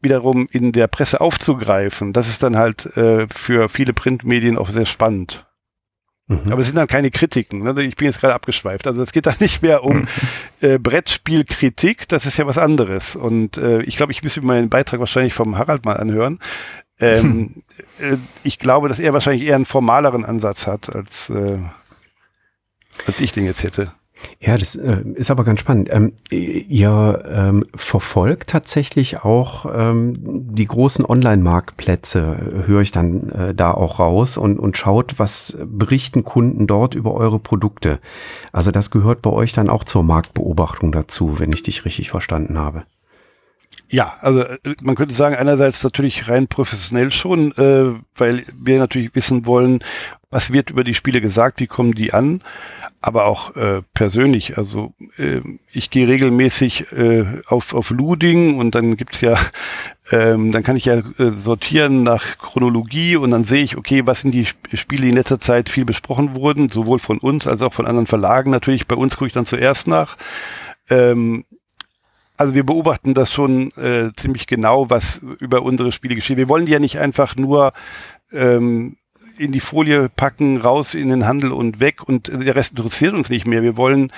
[0.02, 4.86] wiederum in der Presse aufzugreifen, das ist dann halt äh, für viele Printmedien auch sehr
[4.86, 5.46] spannend.
[6.32, 6.52] Mhm.
[6.52, 7.60] Aber es sind dann keine Kritiken.
[7.60, 7.76] Ne?
[7.84, 8.88] Ich bin jetzt gerade abgeschweift.
[8.88, 10.08] Also es geht dann nicht mehr um
[10.62, 13.16] äh, Brettspielkritik, das ist ja was anderes.
[13.16, 16.40] Und äh, ich glaube, ich müsste meinen Beitrag wahrscheinlich vom Harald mal anhören.
[17.00, 17.64] Ähm, hm.
[18.14, 21.60] äh, ich glaube, dass er wahrscheinlich eher einen formaleren Ansatz hat, als, äh,
[23.06, 23.92] als ich den jetzt hätte.
[24.40, 25.90] Ja, das äh, ist aber ganz spannend.
[25.92, 33.72] Ähm, ihr ähm, verfolgt tatsächlich auch ähm, die großen Online-Marktplätze, höre ich dann äh, da
[33.72, 38.00] auch raus und, und schaut, was berichten Kunden dort über eure Produkte.
[38.52, 42.58] Also das gehört bei euch dann auch zur Marktbeobachtung dazu, wenn ich dich richtig verstanden
[42.58, 42.84] habe.
[43.92, 49.14] Ja, also äh, man könnte sagen, einerseits natürlich rein professionell schon, äh, weil wir natürlich
[49.14, 49.84] wissen wollen,
[50.30, 52.42] was wird über die Spiele gesagt, wie kommen die an,
[53.02, 54.58] aber auch äh, persönlich.
[54.58, 55.42] Also äh,
[55.72, 59.38] ich gehe regelmäßig äh, auf, auf Luding und dann gibt's ja,
[60.12, 64.22] ähm, dann kann ich ja äh, sortieren nach Chronologie und dann sehe ich, okay, was
[64.22, 67.74] sind die Spiele, die in letzter Zeit viel besprochen wurden, sowohl von uns als auch
[67.74, 68.52] von anderen Verlagen.
[68.52, 70.18] Natürlich bei uns gucke ich dann zuerst nach.
[70.90, 71.44] Ähm,
[72.38, 76.38] also wir beobachten das schon äh, ziemlich genau, was über unsere Spiele geschieht.
[76.38, 77.74] Wir wollen die ja nicht einfach nur
[78.32, 78.98] ähm,
[79.42, 83.30] in die Folie packen, raus in den Handel und weg und der Rest interessiert uns
[83.30, 83.64] nicht mehr.
[83.64, 84.14] Wir wollen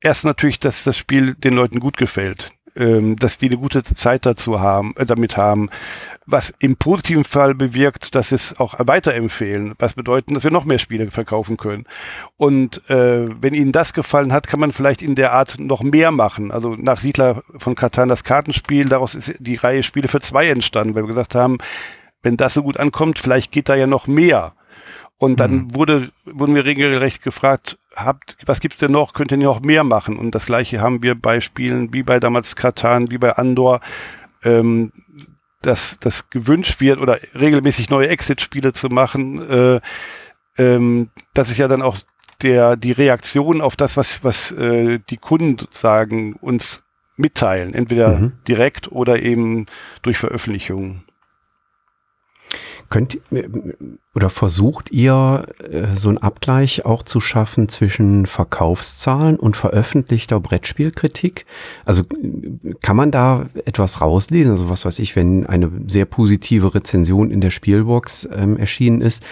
[0.00, 4.26] erst natürlich, dass das Spiel den Leuten gut gefällt, ähm, dass die eine gute Zeit
[4.26, 5.70] dazu haben, äh, damit haben,
[6.26, 10.80] was im positiven Fall bewirkt, dass es auch weiterempfehlen, was bedeutet, dass wir noch mehr
[10.80, 11.84] Spiele verkaufen können.
[12.36, 16.10] Und äh, wenn Ihnen das gefallen hat, kann man vielleicht in der Art noch mehr
[16.10, 16.50] machen.
[16.50, 20.96] Also nach Siedler von Katan das Kartenspiel, daraus ist die Reihe Spiele für zwei entstanden,
[20.96, 21.58] weil wir gesagt haben,
[22.24, 24.54] wenn das so gut ankommt, vielleicht geht da ja noch mehr.
[25.24, 25.74] Und dann mhm.
[25.74, 29.14] wurde, wurden wir regelrecht gefragt, habt, was gibt's denn noch?
[29.14, 30.18] Könnt ihr noch mehr machen?
[30.18, 33.80] Und das gleiche haben wir bei Spielen wie bei damals Katan, wie bei Andor.
[34.42, 34.92] Ähm,
[35.62, 39.80] dass das gewünscht wird oder regelmäßig neue Exit-Spiele zu machen, äh,
[40.58, 41.98] ähm, das ist ja dann auch
[42.42, 46.82] der die Reaktion auf das, was was äh, die Kunden sagen, uns
[47.16, 48.32] mitteilen, entweder mhm.
[48.46, 49.66] direkt oder eben
[50.02, 51.04] durch Veröffentlichungen.
[52.90, 53.18] Könnt
[54.14, 61.46] oder versucht ihr äh, so einen Abgleich auch zu schaffen zwischen Verkaufszahlen und veröffentlichter Brettspielkritik?
[61.84, 62.04] Also
[62.80, 64.52] kann man da etwas rauslesen?
[64.52, 69.22] Also was weiß ich, wenn eine sehr positive Rezension in der Spielbox ähm, erschienen ist,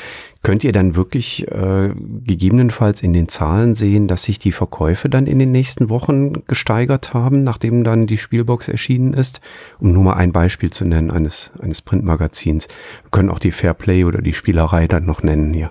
[0.43, 5.29] Könnt ihr dann wirklich äh, gegebenenfalls in den Zahlen sehen, dass sich die Verkäufe dann
[5.29, 9.41] in den nächsten Wochen gesteigert haben, nachdem dann die Spielbox erschienen ist?
[9.79, 12.67] Um nur mal ein Beispiel zu nennen eines, eines Printmagazins.
[13.03, 15.71] Wir können auch die Fairplay oder die Spielerei dann noch nennen hier.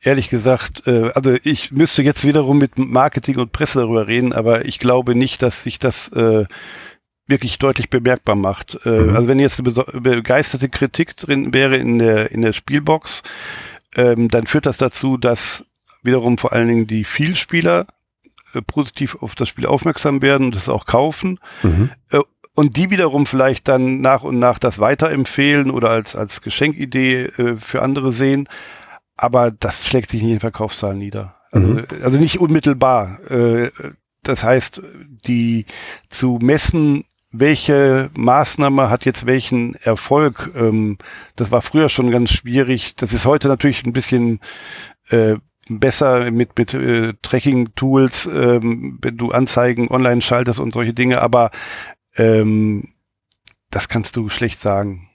[0.00, 4.64] Ehrlich gesagt, äh, also ich müsste jetzt wiederum mit Marketing und Presse darüber reden, aber
[4.64, 6.46] ich glaube nicht, dass sich das äh,
[7.32, 8.78] wirklich deutlich bemerkbar macht.
[8.84, 9.16] Äh, mhm.
[9.16, 13.22] Also wenn jetzt eine begeisterte Kritik drin wäre in der, in der Spielbox,
[13.96, 15.64] ähm, dann führt das dazu, dass
[16.02, 17.86] wiederum vor allen Dingen die Vielspieler
[18.54, 21.40] äh, positiv auf das Spiel aufmerksam werden und es auch kaufen.
[21.62, 21.90] Mhm.
[22.10, 22.20] Äh,
[22.54, 27.56] und die wiederum vielleicht dann nach und nach das weiterempfehlen oder als, als Geschenkidee äh,
[27.56, 28.48] für andere sehen.
[29.16, 31.36] Aber das schlägt sich nicht in den Verkaufszahlen nieder.
[31.50, 31.86] Also, mhm.
[32.02, 33.18] also nicht unmittelbar.
[33.30, 33.70] Äh,
[34.22, 34.82] das heißt,
[35.26, 35.66] die
[36.08, 40.50] zu messen, welche Maßnahme hat jetzt welchen Erfolg?
[40.54, 40.98] Ähm,
[41.36, 42.94] das war früher schon ganz schwierig.
[42.96, 44.40] Das ist heute natürlich ein bisschen
[45.08, 45.36] äh,
[45.68, 51.50] besser mit, mit äh, Tracking-Tools, ähm, wenn du Anzeigen online schaltest und solche Dinge, aber
[52.16, 52.88] ähm,
[53.70, 55.08] das kannst du schlecht sagen.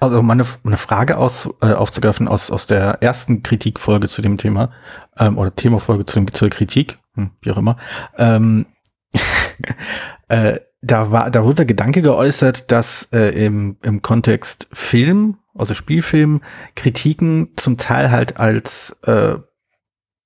[0.00, 4.72] Also meine, eine Frage aus, äh, aufzugreifen aus, aus der ersten Kritikfolge zu dem Thema
[5.18, 7.76] ähm, oder Themafolge zu, zur Kritik, hm, wie auch immer.
[8.18, 8.66] Ähm,
[10.28, 15.74] äh, da war, da wurde der Gedanke geäußert, dass äh, im, im Kontext Film, also
[15.74, 16.42] Spielfilm,
[16.74, 19.36] Kritiken zum Teil halt als äh,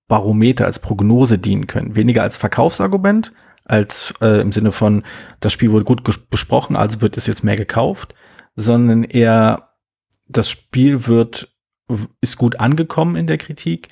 [0.08, 1.94] Barometer, als Prognose dienen können.
[1.94, 3.32] Weniger als Verkaufsargument,
[3.64, 5.02] als äh, im Sinne von,
[5.40, 8.14] das Spiel wurde gut besprochen, also wird es jetzt mehr gekauft,
[8.54, 9.74] sondern eher,
[10.26, 11.54] das Spiel wird,
[12.20, 13.88] ist gut angekommen in der Kritik.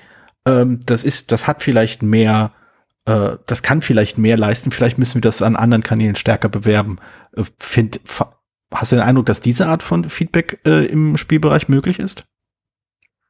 [0.47, 2.53] Ähm, das ist, das hat vielleicht mehr
[3.07, 6.99] äh, das kann vielleicht mehr leisten, vielleicht müssen wir das an anderen Kanälen stärker bewerben.
[7.37, 8.01] Äh, find,
[8.73, 12.25] hast du den Eindruck, dass diese Art von Feedback äh, im Spielbereich möglich ist?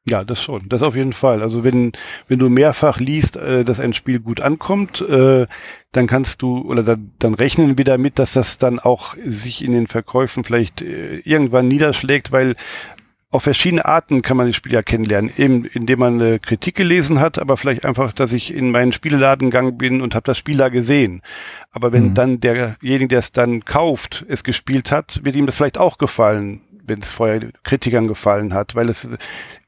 [0.07, 0.68] Ja, das schon.
[0.68, 1.41] Das auf jeden Fall.
[1.41, 1.93] Also wenn,
[2.29, 5.47] wenn du mehrfach liest, äh, dass ein Spiel gut ankommt, äh,
[5.93, 9.72] dann kannst du, oder dann, dann rechnen wir damit, dass das dann auch sich in
[9.72, 12.55] den Verkäufen vielleicht äh, irgendwann niederschlägt, weil
[13.35, 15.28] auf verschiedene Arten kann man das Spiel ja kennenlernen.
[15.37, 19.51] Eben indem man eine Kritik gelesen hat, aber vielleicht einfach, dass ich in meinen Spieleladen
[19.51, 21.20] gegangen bin und habe das Spiel da gesehen.
[21.72, 22.14] Aber wenn mhm.
[22.14, 26.61] dann derjenige, der es dann kauft, es gespielt hat, wird ihm das vielleicht auch gefallen,
[26.85, 29.09] wenn es vorher Kritikern gefallen hat, weil es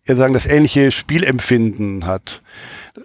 [0.06, 2.42] ja sagen, das ähnliche Spielempfinden hat.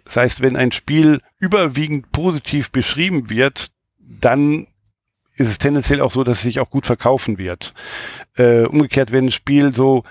[0.05, 4.67] Das heißt, wenn ein Spiel überwiegend positiv beschrieben wird, dann
[5.37, 7.73] ist es tendenziell auch so, dass es sich auch gut verkaufen wird.
[8.35, 10.03] Äh, umgekehrt, wenn ein Spiel so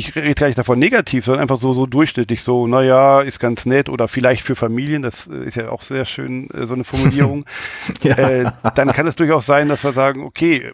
[0.00, 3.66] ich rede gar nicht davon negativ, sondern einfach so, so durchschnittlich, so, naja, ist ganz
[3.66, 6.84] nett oder vielleicht für Familien, das äh, ist ja auch sehr schön, äh, so eine
[6.84, 7.44] Formulierung.
[8.02, 8.16] ja.
[8.16, 10.72] äh, dann kann es durchaus sein, dass wir sagen, okay,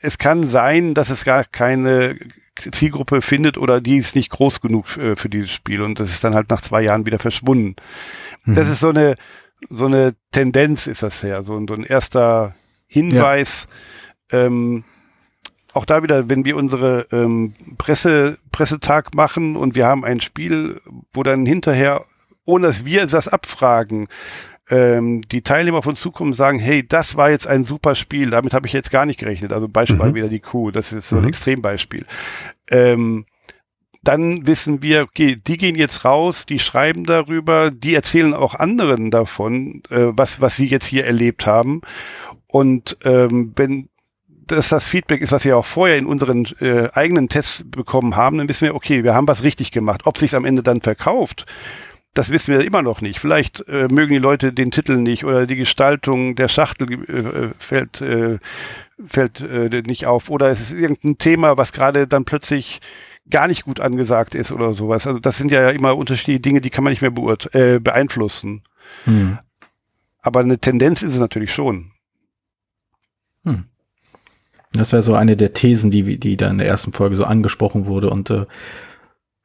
[0.00, 2.18] es kann sein, dass es gar keine
[2.56, 6.24] Zielgruppe findet oder die ist nicht groß genug äh, für dieses Spiel und das ist
[6.24, 7.76] dann halt nach zwei Jahren wieder verschwunden.
[8.44, 8.54] Mhm.
[8.54, 9.14] Das ist so eine,
[9.68, 12.54] so eine Tendenz ist das ja, so, so ein erster
[12.86, 13.66] Hinweis,
[14.30, 14.46] ja.
[14.46, 14.84] ähm,
[15.74, 20.80] auch da wieder, wenn wir unsere ähm, Presse, Pressetag machen und wir haben ein Spiel,
[21.12, 22.04] wo dann hinterher,
[22.44, 24.08] ohne dass wir das abfragen,
[24.70, 28.30] ähm, die Teilnehmer auf uns zukommen und sagen, hey, das war jetzt ein super Spiel,
[28.30, 29.52] damit habe ich jetzt gar nicht gerechnet.
[29.52, 30.14] Also Beispiel mhm.
[30.14, 31.28] wieder die Kuh, das ist so ein mhm.
[31.28, 32.06] Extrembeispiel.
[32.70, 33.26] Ähm,
[34.02, 39.10] dann wissen wir, okay, die gehen jetzt raus, die schreiben darüber, die erzählen auch anderen
[39.10, 41.80] davon, äh, was, was sie jetzt hier erlebt haben.
[42.46, 43.88] Und ähm, wenn
[44.46, 48.38] das das Feedback ist, was wir auch vorher in unseren äh, eigenen Tests bekommen haben,
[48.38, 50.02] dann wissen wir, okay, wir haben was richtig gemacht.
[50.04, 51.46] Ob sich am Ende dann verkauft,
[52.14, 53.18] das wissen wir immer noch nicht.
[53.18, 58.00] Vielleicht äh, mögen die Leute den Titel nicht oder die Gestaltung der Schachtel äh, fällt,
[58.00, 58.38] äh,
[59.04, 62.80] fällt äh, nicht auf oder es ist irgendein Thema, was gerade dann plötzlich
[63.28, 65.06] gar nicht gut angesagt ist oder sowas.
[65.06, 67.12] Also das sind ja immer unterschiedliche Dinge, die kann man nicht mehr
[67.52, 68.62] äh, beeinflussen.
[69.04, 69.38] Hm.
[70.20, 71.90] Aber eine Tendenz ist es natürlich schon.
[74.74, 77.86] Das wäre so eine der Thesen, die, die da in der ersten Folge so angesprochen
[77.86, 78.10] wurde.
[78.10, 78.44] Und äh,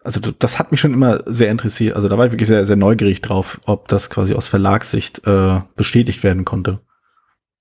[0.04, 1.96] also das hat mich schon immer sehr interessiert.
[1.96, 5.62] Also da war ich wirklich sehr, sehr neugierig drauf, ob das quasi aus Verlagssicht äh,
[5.76, 6.80] bestätigt werden konnte.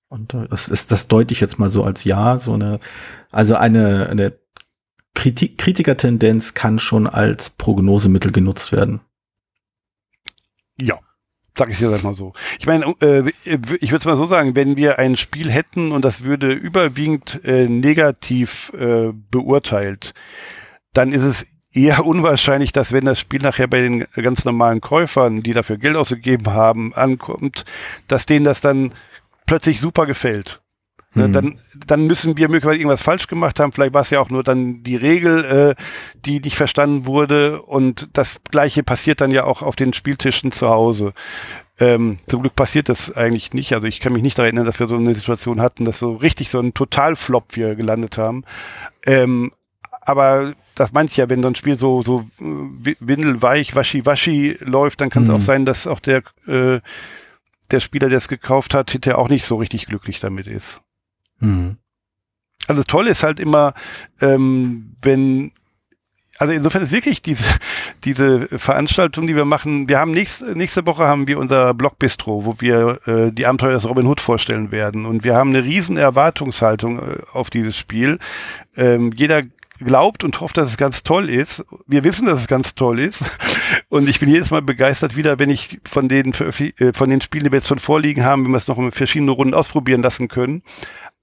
[0.09, 2.39] Und äh, das ist das deute ich jetzt mal so als ja.
[2.39, 2.81] So eine,
[3.31, 4.33] also eine, eine
[5.15, 9.01] Kritik, Kritikertendenz kann schon als Prognosemittel genutzt werden.
[10.77, 10.99] Ja,
[11.59, 12.33] sag ich jetzt mal so.
[12.59, 16.05] Ich meine, äh, ich würde es mal so sagen, wenn wir ein Spiel hätten und
[16.05, 20.15] das würde überwiegend äh, negativ äh, beurteilt,
[20.95, 25.43] dann ist es eher unwahrscheinlich, dass wenn das Spiel nachher bei den ganz normalen Käufern,
[25.43, 27.65] die dafür Geld ausgegeben haben, ankommt,
[28.07, 28.93] dass denen das dann
[29.47, 30.61] plötzlich super gefällt.
[31.13, 31.33] Hm.
[31.33, 33.73] Dann, dann müssen wir möglicherweise irgendwas falsch gemacht haben.
[33.73, 35.83] Vielleicht war es ja auch nur dann die Regel, äh,
[36.25, 37.63] die nicht verstanden wurde.
[37.63, 41.15] Und das Gleiche passiert dann ja auch auf den Spieltischen zu Hause.
[41.81, 43.73] Ähm, zum Glück passiert das eigentlich nicht.
[43.73, 46.15] Also ich kann mich nicht daran erinnern, dass wir so eine Situation hatten, dass so
[46.15, 48.45] richtig so ein Totalflop wir gelandet haben.
[49.07, 49.53] Ähm,
[50.03, 55.01] aber das meinte ich ja, wenn so ein Spiel so, so äh, windelweich, waschi-waschi läuft,
[55.01, 55.37] dann kann es mhm.
[55.37, 56.81] auch sein, dass auch der, äh,
[57.71, 60.81] der Spieler, der es gekauft hat, hinterher auch nicht so richtig glücklich damit ist.
[61.41, 61.77] Mhm.
[62.67, 63.75] Also toll ist halt immer,
[64.21, 65.53] ähm, wenn
[66.39, 67.45] also insofern ist wirklich diese,
[68.05, 72.45] diese Veranstaltung, die wir machen, wir haben nächste, nächste Woche haben wir unser Blog Bistro,
[72.45, 75.05] wo wir äh, die Abenteuer des Robin Hood vorstellen werden.
[75.05, 78.19] Und wir haben eine riesen Erwartungshaltung äh, auf dieses Spiel.
[78.77, 79.43] Ähm, jeder
[79.81, 81.65] glaubt und hofft, dass es ganz toll ist.
[81.87, 83.25] Wir wissen, dass es ganz toll ist.
[83.89, 87.45] Und ich bin jedes Mal begeistert wieder, wenn ich von den, äh, von den Spielen,
[87.45, 90.27] die wir jetzt schon vorliegen haben, wenn wir es noch in verschiedenen Runden ausprobieren lassen
[90.27, 90.63] können.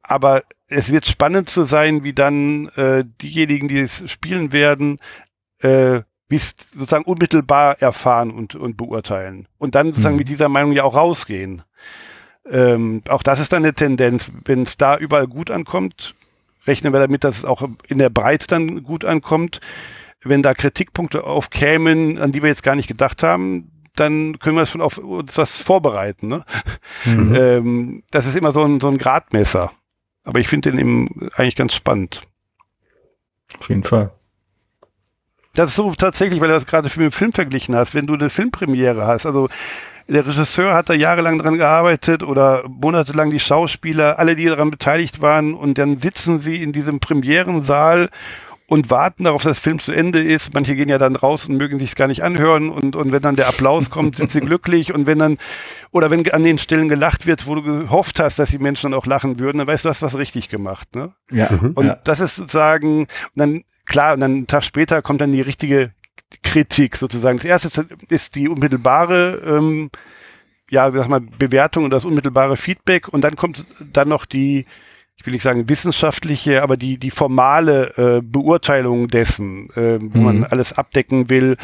[0.07, 4.99] Aber es wird spannend zu sein, wie dann äh, diejenigen, die es spielen werden,
[5.59, 9.47] äh, wie es sozusagen unmittelbar erfahren und, und beurteilen.
[9.57, 10.19] Und dann sozusagen mhm.
[10.19, 11.61] mit dieser Meinung ja auch rausgehen.
[12.49, 14.31] Ähm, auch das ist dann eine Tendenz.
[14.43, 16.15] Wenn es da überall gut ankommt,
[16.67, 19.61] rechnen wir damit, dass es auch in der Breite dann gut ankommt.
[20.23, 24.65] Wenn da Kritikpunkte aufkämen, an die wir jetzt gar nicht gedacht haben, dann können wir
[24.65, 26.27] schon auf uns was vorbereiten.
[26.27, 26.45] Ne?
[27.05, 27.35] Mhm.
[27.35, 29.71] Ähm, das ist immer so ein, so ein Gradmesser.
[30.25, 32.23] Aber ich finde den eben eigentlich ganz spannend.
[33.59, 34.11] Auf jeden Fall.
[35.53, 38.13] Das ist so tatsächlich, weil du das gerade mit dem Film verglichen hast, wenn du
[38.13, 39.47] eine Filmpremiere hast, also
[40.07, 45.21] der Regisseur hat da jahrelang dran gearbeitet oder monatelang die Schauspieler, alle, die daran beteiligt
[45.21, 48.09] waren und dann sitzen sie in diesem Premierensaal
[48.67, 50.53] und warten darauf, dass der Film zu Ende ist.
[50.53, 53.21] Manche gehen ja dann raus und mögen sich es gar nicht anhören und, und wenn
[53.21, 55.37] dann der Applaus kommt, sind sie glücklich und wenn dann,
[55.91, 58.99] oder wenn an den Stellen gelacht wird, wo du gehofft hast, dass die Menschen dann
[58.99, 60.95] auch lachen würden, dann weißt du, du hast was richtig gemacht.
[60.95, 61.13] Ne?
[61.29, 61.51] Ja.
[61.51, 61.71] Mhm.
[61.75, 61.97] Und ja.
[62.03, 65.91] das ist sozusagen, und dann, klar, und dann einen Tag später kommt dann die richtige
[66.41, 67.37] Kritik sozusagen.
[67.37, 69.91] Das erste ist die unmittelbare, ähm,
[70.71, 73.63] ja, sag mal, Bewertung und das unmittelbare Feedback und dann kommt
[73.93, 74.65] dann noch die,
[75.17, 80.23] ich will nicht sagen wissenschaftliche, aber die, die formale äh, Beurteilung dessen, äh, wo mhm.
[80.23, 81.57] man alles abdecken will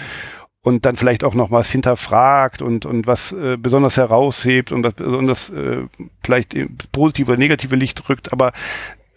[0.64, 4.94] und dann vielleicht auch noch was hinterfragt und, und was äh, besonders heraushebt und was
[4.94, 5.84] besonders äh,
[6.24, 6.56] vielleicht
[6.92, 8.32] positive oder negative Licht rückt.
[8.32, 8.54] Aber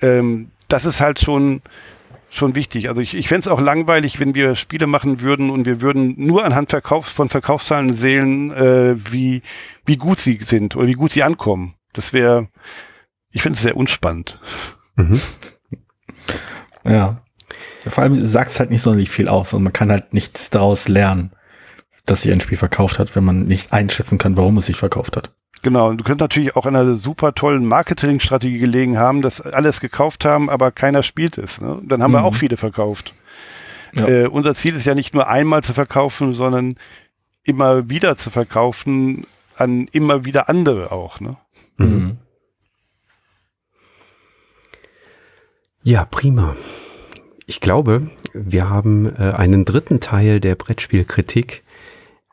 [0.01, 1.61] ähm, das ist halt schon,
[2.31, 2.89] schon wichtig.
[2.89, 6.15] Also ich, ich fände es auch langweilig, wenn wir Spiele machen würden und wir würden
[6.17, 9.43] nur anhand Verkaufs von Verkaufszahlen sehen, äh, wie,
[9.85, 11.75] wie gut sie sind oder wie gut sie ankommen.
[11.93, 12.49] Das wäre
[13.35, 14.39] ich finde es sehr unspannend.
[14.97, 15.21] Mhm.
[16.85, 17.21] Ja.
[17.87, 20.89] Vor allem sagt es halt nicht sonderlich viel aus und man kann halt nichts daraus
[20.89, 21.33] lernen,
[22.07, 25.17] dass sich ein Spiel verkauft hat, wenn man nicht einschätzen kann, warum es sich verkauft
[25.17, 25.33] hat.
[25.63, 29.81] Genau, und du könntest natürlich auch an einer super tollen Marketingstrategie gelegen haben, dass alles
[29.81, 31.61] gekauft haben, aber keiner spielt es.
[31.61, 31.81] Ne?
[31.85, 32.17] Dann haben mhm.
[32.17, 33.15] wir auch viele verkauft.
[33.95, 34.07] Ja.
[34.07, 36.77] Äh, unser Ziel ist ja nicht nur einmal zu verkaufen, sondern
[37.43, 39.27] immer wieder zu verkaufen
[39.57, 41.21] an immer wieder andere auch.
[41.21, 41.37] Ne?
[41.77, 42.19] Mhm.
[45.87, 46.57] Ja, prima.
[47.45, 51.63] Ich glaube, wir haben äh, einen dritten Teil der Brettspielkritik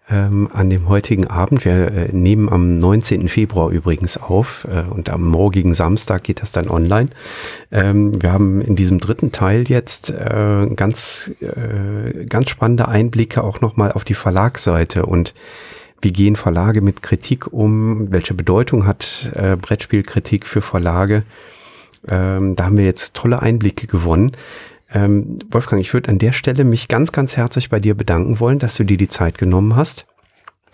[0.10, 1.66] ähm, an dem heutigen Abend.
[1.66, 3.28] Wir äh, nehmen am 19.
[3.28, 7.10] Februar übrigens auf äh, und am morgigen Samstag geht das dann online.
[7.74, 13.60] Ähm, wir haben in diesem dritten Teil jetzt äh, ganz, äh, ganz spannende Einblicke auch
[13.60, 15.34] nochmal auf die Verlagsseite und
[16.02, 18.14] wie gehen Verlage mit Kritik um?
[18.14, 21.24] Welche Bedeutung hat äh, Brettspielkritik für Verlage?
[22.08, 24.32] Ähm, da haben wir jetzt tolle Einblicke gewonnen.
[24.94, 28.60] Ähm, Wolfgang, ich würde an der Stelle mich ganz, ganz herzlich bei dir bedanken wollen,
[28.60, 30.06] dass du dir die Zeit genommen hast.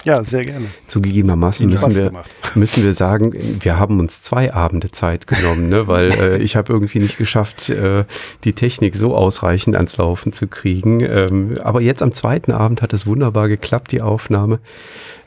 [0.03, 0.67] Ja, sehr gerne.
[0.87, 2.11] Zugegebenermaßen müssen wir,
[2.55, 5.87] müssen wir sagen, wir haben uns zwei Abende Zeit genommen, ne?
[5.87, 8.05] weil äh, ich habe irgendwie nicht geschafft, äh,
[8.43, 11.01] die Technik so ausreichend ans Laufen zu kriegen.
[11.01, 14.59] Ähm, aber jetzt am zweiten Abend hat es wunderbar geklappt, die Aufnahme.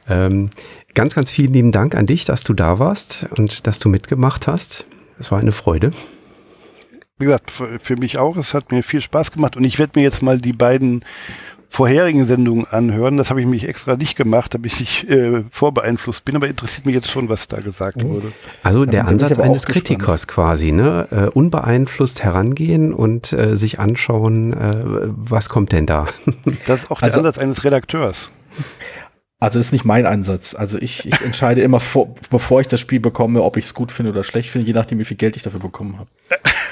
[0.08, 0.48] Ähm,
[0.94, 4.46] ganz, ganz vielen lieben Dank an dich, dass du da warst und dass du mitgemacht
[4.46, 4.86] hast.
[5.20, 5.92] Es war eine Freude
[7.20, 8.38] wie gesagt, für, für, mich auch.
[8.38, 11.04] Es hat mir viel Spaß gemacht und ich werde mir jetzt mal die beiden
[11.68, 13.16] vorherigen Sendungen anhören.
[13.16, 16.96] Das habe ich mich extra nicht gemacht, damit ich äh, vorbeeinflusst bin, aber interessiert mich
[16.96, 18.08] jetzt schon, was da gesagt mhm.
[18.08, 18.32] wurde.
[18.64, 21.06] Also der Ansatz eines Kritikers quasi, ne?
[21.12, 26.06] Uh, unbeeinflusst herangehen und uh, sich anschauen, uh, was kommt denn da?
[26.66, 28.30] Das ist auch der also, Ansatz eines Redakteurs.
[29.42, 30.54] Also das ist nicht mein Ansatz.
[30.54, 33.90] Also ich, ich entscheide immer, vor, bevor ich das Spiel bekomme, ob ich es gut
[33.90, 36.10] finde oder schlecht finde, je nachdem, wie viel Geld ich dafür bekommen habe.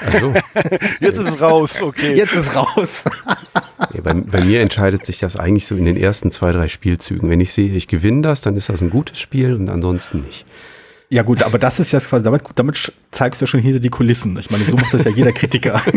[0.05, 0.33] Also.
[1.01, 2.15] Jetzt ist es raus, okay.
[2.15, 3.05] Jetzt ist raus.
[3.93, 7.29] ja, bei, bei, mir entscheidet sich das eigentlich so in den ersten zwei, drei Spielzügen.
[7.29, 10.45] Wenn ich sehe, ich gewinne das, dann ist das ein gutes Spiel und ansonsten nicht.
[11.11, 13.89] Ja gut, aber das ist ja quasi, damit, damit zeigst du ja schon hinter die
[13.89, 14.37] Kulissen.
[14.37, 15.81] Ich meine, so macht das ja jeder Kritiker.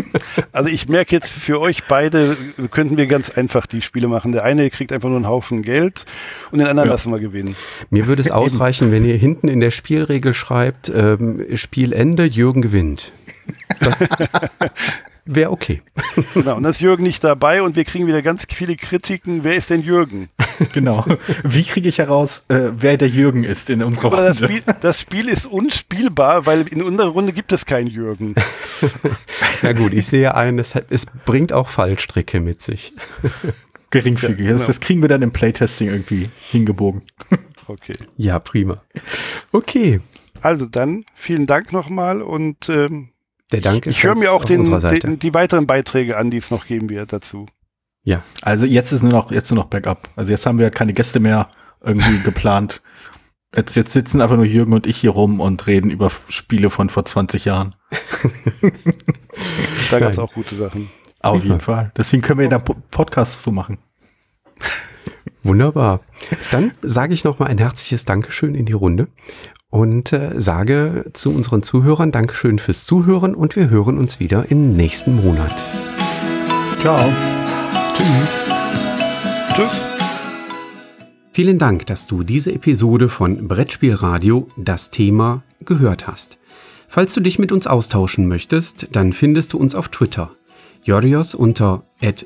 [0.51, 2.37] Also ich merke jetzt für euch beide,
[2.69, 4.33] könnten wir ganz einfach die Spiele machen.
[4.33, 6.05] Der eine kriegt einfach nur einen Haufen Geld
[6.51, 6.93] und den anderen ja.
[6.93, 7.55] lassen wir gewinnen.
[7.89, 13.13] Mir würde es ausreichen, wenn ihr hinten in der Spielregel schreibt, ähm, Spielende, Jürgen gewinnt.
[13.79, 13.97] Das,
[15.25, 15.81] wäre okay.
[16.33, 19.43] Genau, und dann ist Jürgen nicht dabei und wir kriegen wieder ganz viele Kritiken.
[19.43, 20.29] Wer ist denn Jürgen?
[20.71, 21.03] Genau.
[21.43, 24.25] Wie kriege ich heraus, äh, wer der Jürgen ist in unserer Runde?
[24.27, 28.35] Das Spiel, das Spiel, ist unspielbar, weil in unserer Runde gibt es keinen Jürgen.
[29.63, 32.93] ja gut, ich sehe ein, es, es bringt auch Fallstricke mit sich.
[33.89, 34.39] Geringfügig.
[34.39, 34.57] Ja, genau.
[34.59, 37.01] das, das kriegen wir dann im Playtesting irgendwie hingebogen.
[37.67, 37.93] Okay.
[38.15, 38.83] Ja, prima.
[39.51, 40.01] Okay.
[40.41, 43.09] Also dann vielen Dank nochmal und ähm,
[43.51, 46.51] der Dank ist Ich höre mir auch den, den, die weiteren Beiträge an, die es
[46.51, 47.45] noch geben wird dazu.
[48.03, 48.23] Ja.
[48.41, 50.09] Also jetzt ist nur noch, jetzt nur noch Backup.
[50.15, 51.49] Also jetzt haben wir keine Gäste mehr
[51.81, 52.81] irgendwie geplant.
[53.55, 56.89] Jetzt, jetzt sitzen einfach nur Jürgen und ich hier rum und reden über Spiele von
[56.89, 57.75] vor 20 Jahren.
[59.91, 60.89] da gab es auch gute Sachen.
[61.19, 61.91] Auf jeden Fall.
[61.95, 63.77] Deswegen können wir ja da Podcast so machen.
[65.43, 65.99] Wunderbar.
[66.51, 69.07] Dann sage ich nochmal ein herzliches Dankeschön in die Runde
[69.69, 74.75] und äh, sage zu unseren Zuhörern Dankeschön fürs Zuhören und wir hören uns wieder im
[74.75, 75.53] nächsten Monat.
[76.79, 77.11] Ciao.
[77.95, 78.43] Tschüss.
[79.55, 79.81] Tschüss.
[81.31, 86.37] Vielen Dank, dass du diese Episode von Brettspielradio Das Thema gehört hast.
[86.87, 90.31] Falls du dich mit uns austauschen möchtest, dann findest du uns auf Twitter.
[90.83, 91.83] Jorios unter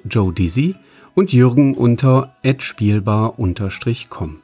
[0.10, 0.76] @joedizzy
[1.18, 4.36] und Jürgen unter @spielbar_com.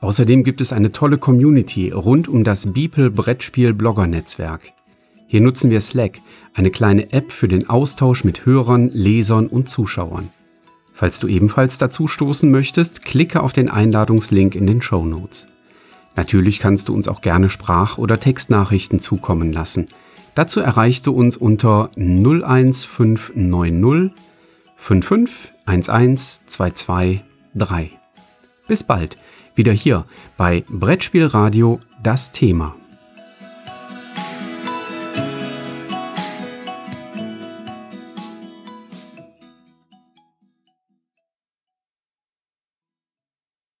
[0.00, 4.72] Außerdem gibt es eine tolle Community rund um das Beeple Brettspiel Blogger Netzwerk.
[5.26, 6.20] Hier nutzen wir Slack,
[6.54, 10.30] eine kleine App für den Austausch mit Hörern, Lesern und Zuschauern.
[10.94, 15.48] Falls du ebenfalls dazu stoßen möchtest, klicke auf den Einladungslink in den Show Notes.
[16.16, 19.88] Natürlich kannst du uns auch gerne Sprach- oder Textnachrichten zukommen lassen.
[20.34, 24.29] Dazu erreichst du uns unter 01590
[24.80, 27.20] 55 11 22
[27.54, 27.90] 3.
[28.66, 29.18] Bis bald
[29.54, 30.06] wieder hier
[30.38, 32.79] bei Brettspielradio das Thema.